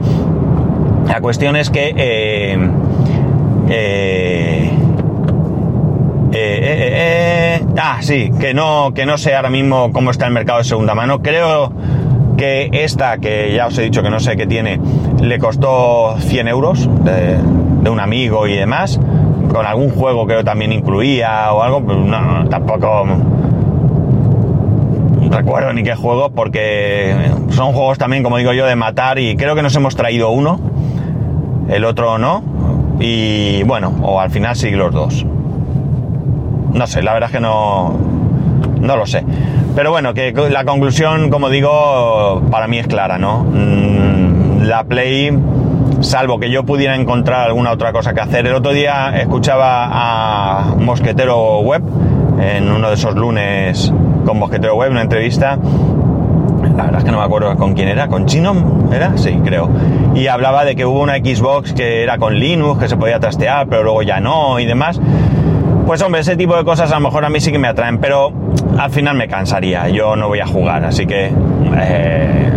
la 1.06 1.20
cuestión 1.20 1.56
es 1.56 1.70
que... 1.70 1.92
Eh, 1.96 2.58
eh, 3.68 4.70
eh, 6.32 7.66
ah, 7.76 7.98
sí, 8.00 8.30
que 8.40 8.54
no, 8.54 8.92
que 8.94 9.04
no 9.04 9.18
sé 9.18 9.34
ahora 9.34 9.50
mismo 9.50 9.92
cómo 9.92 10.10
está 10.10 10.26
el 10.26 10.32
mercado 10.32 10.58
de 10.58 10.64
segunda 10.64 10.94
mano. 10.94 11.20
Creo 11.22 11.72
que 12.36 12.70
esta, 12.72 13.18
que 13.18 13.52
ya 13.54 13.66
os 13.66 13.76
he 13.78 13.82
dicho 13.82 14.02
que 14.02 14.10
no 14.10 14.20
sé 14.20 14.36
qué 14.36 14.46
tiene, 14.46 14.80
le 15.20 15.38
costó 15.38 16.16
100 16.18 16.48
euros 16.48 16.88
de 17.04 17.90
un 17.90 18.00
amigo 18.00 18.46
y 18.46 18.54
demás 18.54 18.98
con 19.52 19.66
algún 19.66 19.90
juego 19.90 20.26
que 20.26 20.42
también 20.44 20.72
incluía 20.72 21.52
o 21.52 21.62
algo, 21.62 21.82
pues 21.82 21.98
no, 21.98 22.48
tampoco 22.48 23.06
recuerdo 25.30 25.72
ni 25.72 25.82
qué 25.82 25.94
juego 25.94 26.30
porque 26.30 27.14
son 27.50 27.72
juegos 27.72 27.98
también, 27.98 28.22
como 28.22 28.36
digo 28.36 28.52
yo, 28.52 28.66
de 28.66 28.76
matar 28.76 29.18
y 29.18 29.36
creo 29.36 29.54
que 29.54 29.62
nos 29.62 29.74
hemos 29.76 29.96
traído 29.96 30.30
uno, 30.30 30.60
el 31.68 31.84
otro 31.84 32.18
no, 32.18 32.42
y 32.98 33.62
bueno, 33.64 33.94
o 34.02 34.20
al 34.20 34.30
final 34.30 34.56
sí 34.56 34.70
los 34.70 34.92
dos. 34.92 35.26
No 36.72 36.86
sé, 36.86 37.02
la 37.02 37.14
verdad 37.14 37.30
es 37.30 37.36
que 37.36 37.40
no, 37.40 37.96
no 38.80 38.96
lo 38.96 39.06
sé. 39.06 39.24
Pero 39.74 39.90
bueno, 39.90 40.14
que 40.14 40.32
la 40.50 40.64
conclusión, 40.64 41.30
como 41.30 41.48
digo, 41.48 42.42
para 42.50 42.66
mí 42.66 42.78
es 42.78 42.86
clara, 42.86 43.18
¿no? 43.18 43.44
Mm, 43.44 44.62
la 44.62 44.84
Play 44.84 45.32
salvo 46.00 46.38
que 46.38 46.50
yo 46.50 46.64
pudiera 46.64 46.96
encontrar 46.96 47.46
alguna 47.46 47.72
otra 47.72 47.92
cosa 47.92 48.14
que 48.14 48.20
hacer. 48.20 48.46
El 48.46 48.54
otro 48.54 48.72
día 48.72 49.10
escuchaba 49.16 49.88
a 49.90 50.74
Mosquetero 50.76 51.60
Web 51.60 51.82
en 52.40 52.70
uno 52.70 52.88
de 52.88 52.94
esos 52.94 53.14
lunes 53.14 53.92
con 54.24 54.38
Mosquetero 54.38 54.76
Web, 54.76 54.90
una 54.92 55.02
entrevista. 55.02 55.58
La 56.76 56.84
verdad 56.84 56.98
es 56.98 57.04
que 57.04 57.10
no 57.10 57.18
me 57.18 57.24
acuerdo 57.24 57.54
con 57.56 57.74
quién 57.74 57.88
era, 57.88 58.08
con 58.08 58.26
Chino, 58.26 58.54
¿era? 58.92 59.16
Sí, 59.16 59.38
creo. 59.44 59.68
Y 60.14 60.26
hablaba 60.28 60.64
de 60.64 60.76
que 60.76 60.86
hubo 60.86 61.00
una 61.00 61.16
Xbox 61.16 61.72
que 61.72 62.02
era 62.02 62.18
con 62.18 62.34
Linux, 62.34 62.80
que 62.80 62.88
se 62.88 62.96
podía 62.96 63.18
trastear, 63.18 63.66
pero 63.68 63.82
luego 63.82 64.02
ya 64.02 64.20
no 64.20 64.58
y 64.58 64.66
demás. 64.66 65.00
Pues 65.86 66.00
hombre, 66.02 66.20
ese 66.20 66.36
tipo 66.36 66.56
de 66.56 66.64
cosas 66.64 66.92
a 66.92 66.94
lo 66.94 67.00
mejor 67.00 67.24
a 67.24 67.30
mí 67.30 67.40
sí 67.40 67.50
que 67.50 67.58
me 67.58 67.68
atraen, 67.68 67.98
pero 67.98 68.32
al 68.78 68.90
final 68.90 69.16
me 69.16 69.28
cansaría. 69.28 69.88
Yo 69.88 70.16
no 70.16 70.28
voy 70.28 70.40
a 70.40 70.46
jugar, 70.46 70.84
así 70.84 71.06
que 71.06 71.32
eh, 71.76 72.52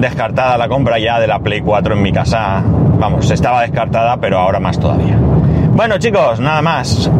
descartada 0.00 0.56
la 0.58 0.68
compra 0.68 0.98
ya 0.98 1.20
de 1.20 1.26
la 1.26 1.38
Play 1.38 1.60
4 1.60 1.94
en 1.94 2.02
mi 2.02 2.12
casa. 2.12 2.62
Vamos, 2.64 3.30
estaba 3.30 3.62
descartada, 3.62 4.16
pero 4.18 4.38
ahora 4.38 4.60
más 4.60 4.78
todavía. 4.78 5.16
Bueno 5.72 5.98
chicos, 5.98 6.40
nada 6.40 6.62
más. 6.62 7.10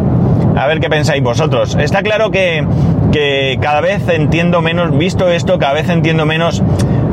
A 0.57 0.67
ver 0.67 0.79
qué 0.79 0.89
pensáis 0.89 1.23
vosotros. 1.23 1.75
Está 1.79 2.03
claro 2.03 2.29
que, 2.29 2.65
que 3.11 3.57
cada 3.61 3.81
vez 3.81 4.07
entiendo 4.09 4.61
menos, 4.61 4.97
visto 4.97 5.29
esto, 5.29 5.57
cada 5.59 5.73
vez 5.73 5.89
entiendo 5.89 6.25
menos... 6.25 6.61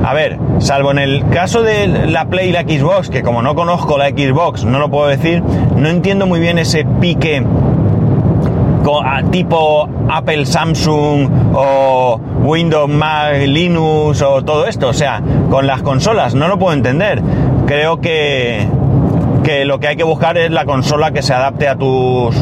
A 0.05 0.15
ver, 0.15 0.39
salvo 0.59 0.93
en 0.93 0.99
el 0.99 1.29
caso 1.29 1.63
de 1.63 1.89
la 1.89 2.27
Play 2.27 2.51
y 2.51 2.53
la 2.53 2.63
Xbox, 2.63 3.11
que 3.11 3.23
como 3.23 3.43
no 3.43 3.55
conozco 3.55 3.99
la 3.99 4.09
Xbox, 4.09 4.65
no 4.65 4.79
lo 4.79 4.91
puedo 4.91 5.09
decir, 5.09 5.43
no 5.43 5.89
entiendo 5.89 6.27
muy 6.27 6.39
bien 6.39 6.59
ese 6.59 6.85
pique 7.01 7.45
tipo 9.31 9.89
Apple, 10.11 10.47
Samsung 10.47 11.29
o 11.55 12.21
Windows, 12.43 12.89
Mac, 12.89 13.35
Linux 13.47 14.23
o 14.23 14.43
todo 14.45 14.67
esto. 14.67 14.89
O 14.89 14.93
sea, 14.93 15.23
con 15.51 15.67
las 15.67 15.83
consolas 15.83 16.35
no 16.35 16.49
lo 16.49 16.59
puedo 16.59 16.73
entender. 16.73 17.23
Creo 17.67 18.01
que, 18.01 18.67
que 19.45 19.65
lo 19.65 19.81
que 19.81 19.89
hay 19.89 19.97
que 19.97 20.05
buscar 20.05 20.39
es 20.39 20.51
la 20.51 20.65
consola 20.65 21.13
que 21.13 21.23
se 21.23 21.35
adapte 21.35 21.69
a 21.69 21.77
tus, 21.77 22.35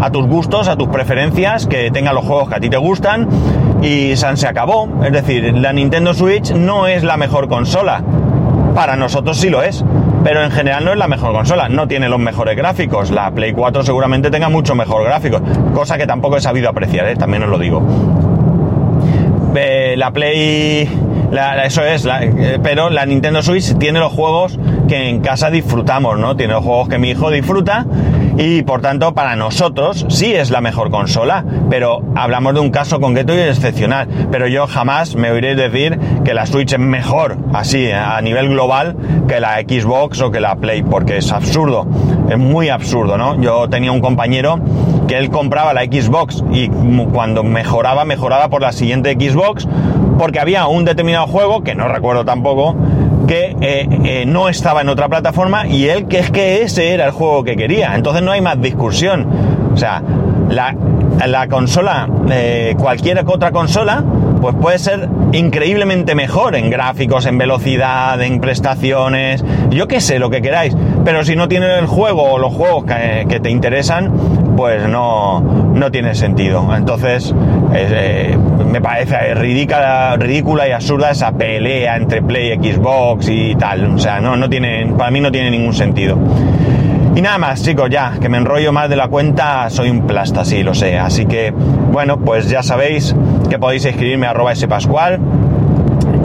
a 0.00 0.10
tus 0.10 0.26
gustos, 0.26 0.68
a 0.68 0.76
tus 0.76 0.88
preferencias, 0.88 1.66
que 1.66 1.90
tenga 1.90 2.12
los 2.12 2.24
juegos 2.24 2.48
que 2.48 2.54
a 2.56 2.60
ti 2.60 2.70
te 2.70 2.76
gustan 2.76 3.28
y 3.82 4.14
se 4.16 4.46
acabó. 4.46 4.88
Es 5.04 5.12
decir, 5.12 5.56
la 5.56 5.72
Nintendo 5.72 6.14
Switch 6.14 6.52
no 6.52 6.86
es 6.86 7.02
la 7.02 7.16
mejor 7.16 7.48
consola. 7.48 8.02
Para 8.74 8.96
nosotros 8.96 9.38
sí 9.38 9.50
lo 9.50 9.62
es 9.62 9.84
pero 10.22 10.44
en 10.44 10.50
general 10.50 10.84
no 10.84 10.92
es 10.92 10.98
la 10.98 11.08
mejor 11.08 11.32
consola, 11.32 11.68
no 11.68 11.88
tiene 11.88 12.08
los 12.08 12.18
mejores 12.18 12.56
gráficos. 12.56 13.10
La 13.10 13.30
Play 13.30 13.52
4 13.52 13.82
seguramente 13.82 14.30
tenga 14.30 14.48
mucho 14.48 14.74
mejor 14.74 15.04
gráficos, 15.04 15.42
cosa 15.74 15.96
que 15.96 16.06
tampoco 16.06 16.36
he 16.36 16.40
sabido 16.40 16.68
apreciar, 16.68 17.08
¿eh? 17.08 17.16
también 17.16 17.42
os 17.42 17.48
lo 17.48 17.58
digo. 17.58 17.82
Eh, 19.54 19.94
la 19.96 20.10
Play, 20.12 20.88
eso 21.64 21.84
es, 21.84 22.06
eh, 22.06 22.58
pero 22.62 22.90
la 22.90 23.06
Nintendo 23.06 23.42
Switch 23.42 23.76
tiene 23.78 23.98
los 23.98 24.12
juegos 24.12 24.58
que 24.88 25.08
en 25.08 25.20
casa 25.20 25.50
disfrutamos, 25.50 26.18
¿no? 26.18 26.36
Tiene 26.36 26.52
los 26.52 26.64
juegos 26.64 26.88
que 26.88 26.98
mi 26.98 27.10
hijo 27.10 27.30
disfruta 27.30 27.86
y 28.40 28.62
por 28.62 28.80
tanto 28.80 29.12
para 29.12 29.36
nosotros 29.36 30.06
sí 30.08 30.32
es 30.32 30.50
la 30.50 30.62
mejor 30.62 30.90
consola, 30.90 31.44
pero 31.68 32.00
hablamos 32.16 32.54
de 32.54 32.60
un 32.60 32.70
caso 32.70 32.98
concreto 32.98 33.34
y 33.34 33.38
excepcional. 33.38 34.08
Pero 34.32 34.48
yo 34.48 34.66
jamás 34.66 35.14
me 35.14 35.30
oiré 35.30 35.54
decir 35.54 35.98
que 36.24 36.32
la 36.32 36.46
Switch 36.46 36.72
es 36.72 36.78
mejor 36.78 37.36
así 37.52 37.90
a 37.90 38.18
nivel 38.22 38.48
global 38.48 38.96
que 39.28 39.40
la 39.40 39.58
Xbox 39.58 40.22
o 40.22 40.30
que 40.30 40.40
la 40.40 40.56
Play, 40.56 40.82
porque 40.82 41.18
es 41.18 41.30
absurdo, 41.32 41.86
es 42.30 42.38
muy 42.38 42.70
absurdo, 42.70 43.18
¿no? 43.18 43.38
Yo 43.42 43.68
tenía 43.68 43.92
un 43.92 44.00
compañero 44.00 44.58
que 45.06 45.18
él 45.18 45.28
compraba 45.28 45.74
la 45.74 45.82
Xbox 45.82 46.42
y 46.50 46.68
cuando 47.12 47.44
mejoraba, 47.44 48.06
mejoraba 48.06 48.48
por 48.48 48.62
la 48.62 48.72
siguiente 48.72 49.12
Xbox 49.20 49.68
porque 50.18 50.38
había 50.38 50.66
un 50.66 50.84
determinado 50.84 51.26
juego, 51.26 51.62
que 51.62 51.74
no 51.74 51.88
recuerdo 51.88 52.24
tampoco, 52.24 52.76
que 53.30 53.56
eh, 53.60 53.88
eh, 54.04 54.24
no 54.26 54.48
estaba 54.48 54.80
en 54.80 54.88
otra 54.88 55.08
plataforma 55.08 55.64
y 55.68 55.88
él 55.88 56.08
que 56.08 56.18
es 56.18 56.32
que 56.32 56.62
ese 56.62 56.92
era 56.92 57.04
el 57.04 57.12
juego 57.12 57.44
que 57.44 57.54
quería. 57.54 57.94
Entonces 57.94 58.24
no 58.24 58.32
hay 58.32 58.40
más 58.40 58.60
discusión. 58.60 59.24
O 59.72 59.76
sea, 59.76 60.02
la, 60.48 61.46
consola, 61.48 62.08
eh, 62.28 62.74
cualquier 62.76 63.24
otra 63.24 63.52
consola, 63.52 64.02
pues 64.40 64.54
puede 64.54 64.78
ser 64.78 65.08
increíblemente 65.32 66.14
mejor 66.14 66.56
en 66.56 66.70
gráficos, 66.70 67.26
en 67.26 67.38
velocidad, 67.38 68.20
en 68.22 68.40
prestaciones, 68.40 69.44
yo 69.70 69.86
qué 69.86 70.00
sé, 70.00 70.18
lo 70.18 70.30
que 70.30 70.42
queráis. 70.42 70.76
Pero 71.04 71.24
si 71.24 71.36
no 71.36 71.48
tiene 71.48 71.78
el 71.78 71.86
juego 71.86 72.22
o 72.32 72.38
los 72.38 72.52
juegos 72.52 72.84
que, 72.84 73.40
te 73.40 73.50
interesan, 73.50 74.12
pues 74.56 74.88
no, 74.88 75.40
no 75.40 75.90
tiene 75.90 76.14
sentido. 76.14 76.74
Entonces, 76.74 77.34
eh, 77.74 78.36
me 78.70 78.80
parece 78.80 79.34
ridícula, 79.34 80.16
ridícula 80.16 80.68
y 80.68 80.72
absurda 80.72 81.10
esa 81.10 81.32
pelea 81.32 81.96
entre 81.96 82.22
Play, 82.22 82.58
Xbox 82.58 83.28
y 83.28 83.54
tal. 83.54 83.94
O 83.94 83.98
sea, 83.98 84.20
no, 84.20 84.36
no 84.36 84.48
tiene, 84.48 84.92
para 84.96 85.10
mí 85.10 85.20
no 85.20 85.30
tiene 85.30 85.50
ningún 85.50 85.74
sentido. 85.74 86.18
Y 87.14 87.22
nada 87.22 87.38
más, 87.38 87.62
chicos, 87.62 87.90
ya, 87.90 88.18
que 88.20 88.28
me 88.28 88.38
enrollo 88.38 88.72
más 88.72 88.88
de 88.88 88.94
la 88.94 89.08
cuenta, 89.08 89.68
soy 89.68 89.90
un 89.90 90.06
plasta, 90.06 90.44
sí, 90.44 90.62
lo 90.62 90.74
sé. 90.74 90.96
Así 90.96 91.26
que, 91.26 91.50
bueno, 91.50 92.20
pues 92.20 92.48
ya 92.48 92.62
sabéis 92.62 93.14
que 93.48 93.58
podéis 93.58 93.84
escribirme 93.84 94.26
a 94.26 94.30
arroba 94.30 94.54
spascual, 94.54 95.18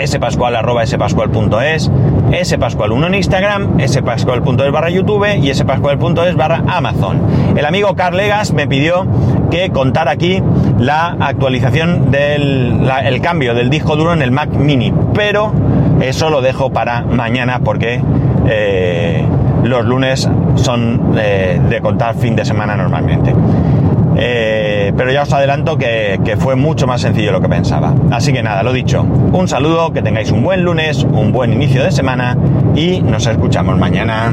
spascual 0.06 0.56
arroba 0.56 0.86
spascual.es, 0.86 1.92
spascual1 1.92 3.08
en 3.08 3.16
Instagram, 3.16 3.80
spascual.es 3.88 4.72
barra 4.72 4.92
YouTube 4.92 5.26
y 5.42 5.54
spascual.es 5.54 6.36
barra 6.36 6.64
Amazon. 6.68 7.20
El 7.58 7.66
amigo 7.66 7.96
Carlegas 7.96 8.54
me 8.54 8.68
pidió 8.68 9.08
que 9.50 9.72
contara 9.72 10.12
aquí 10.12 10.44
la 10.78 11.18
actualización 11.20 12.12
del 12.12 12.88
el 13.04 13.22
cambio 13.22 13.56
del 13.56 13.72
disco 13.72 13.96
duro 13.96 14.14
en 14.14 14.22
el 14.22 14.30
Mac 14.30 14.50
Mini, 14.52 14.94
pero 15.16 15.52
eso 16.00 16.30
lo 16.30 16.42
dejo 16.42 16.72
para 16.72 17.02
mañana 17.02 17.62
porque... 17.64 18.02
Eh, 18.48 19.26
los 19.68 19.86
lunes 19.86 20.30
son 20.56 21.16
de 21.16 21.80
contar 21.82 22.16
fin 22.16 22.36
de 22.36 22.46
semana 22.46 22.76
normalmente. 22.76 23.34
Eh, 24.18 24.94
pero 24.96 25.12
ya 25.12 25.24
os 25.24 25.34
adelanto 25.34 25.78
que, 25.78 26.20
que 26.24 26.38
fue 26.38 26.56
mucho 26.56 26.88
más 26.88 27.02
sencillo 27.02 27.32
lo 27.32 27.42
que 27.42 27.50
pensaba. 27.50 27.94
Así 28.12 28.32
que 28.32 28.42
nada, 28.42 28.64
lo 28.64 28.72
dicho, 28.72 29.02
un 29.02 29.48
saludo, 29.48 29.92
que 29.92 30.02
tengáis 30.02 30.32
un 30.32 30.44
buen 30.44 30.64
lunes, 30.64 31.04
un 31.04 31.32
buen 31.32 31.52
inicio 31.52 31.84
de 31.84 31.92
semana 31.92 32.38
y 32.76 33.02
nos 33.02 33.28
escuchamos 33.28 33.78
mañana. 33.78 34.32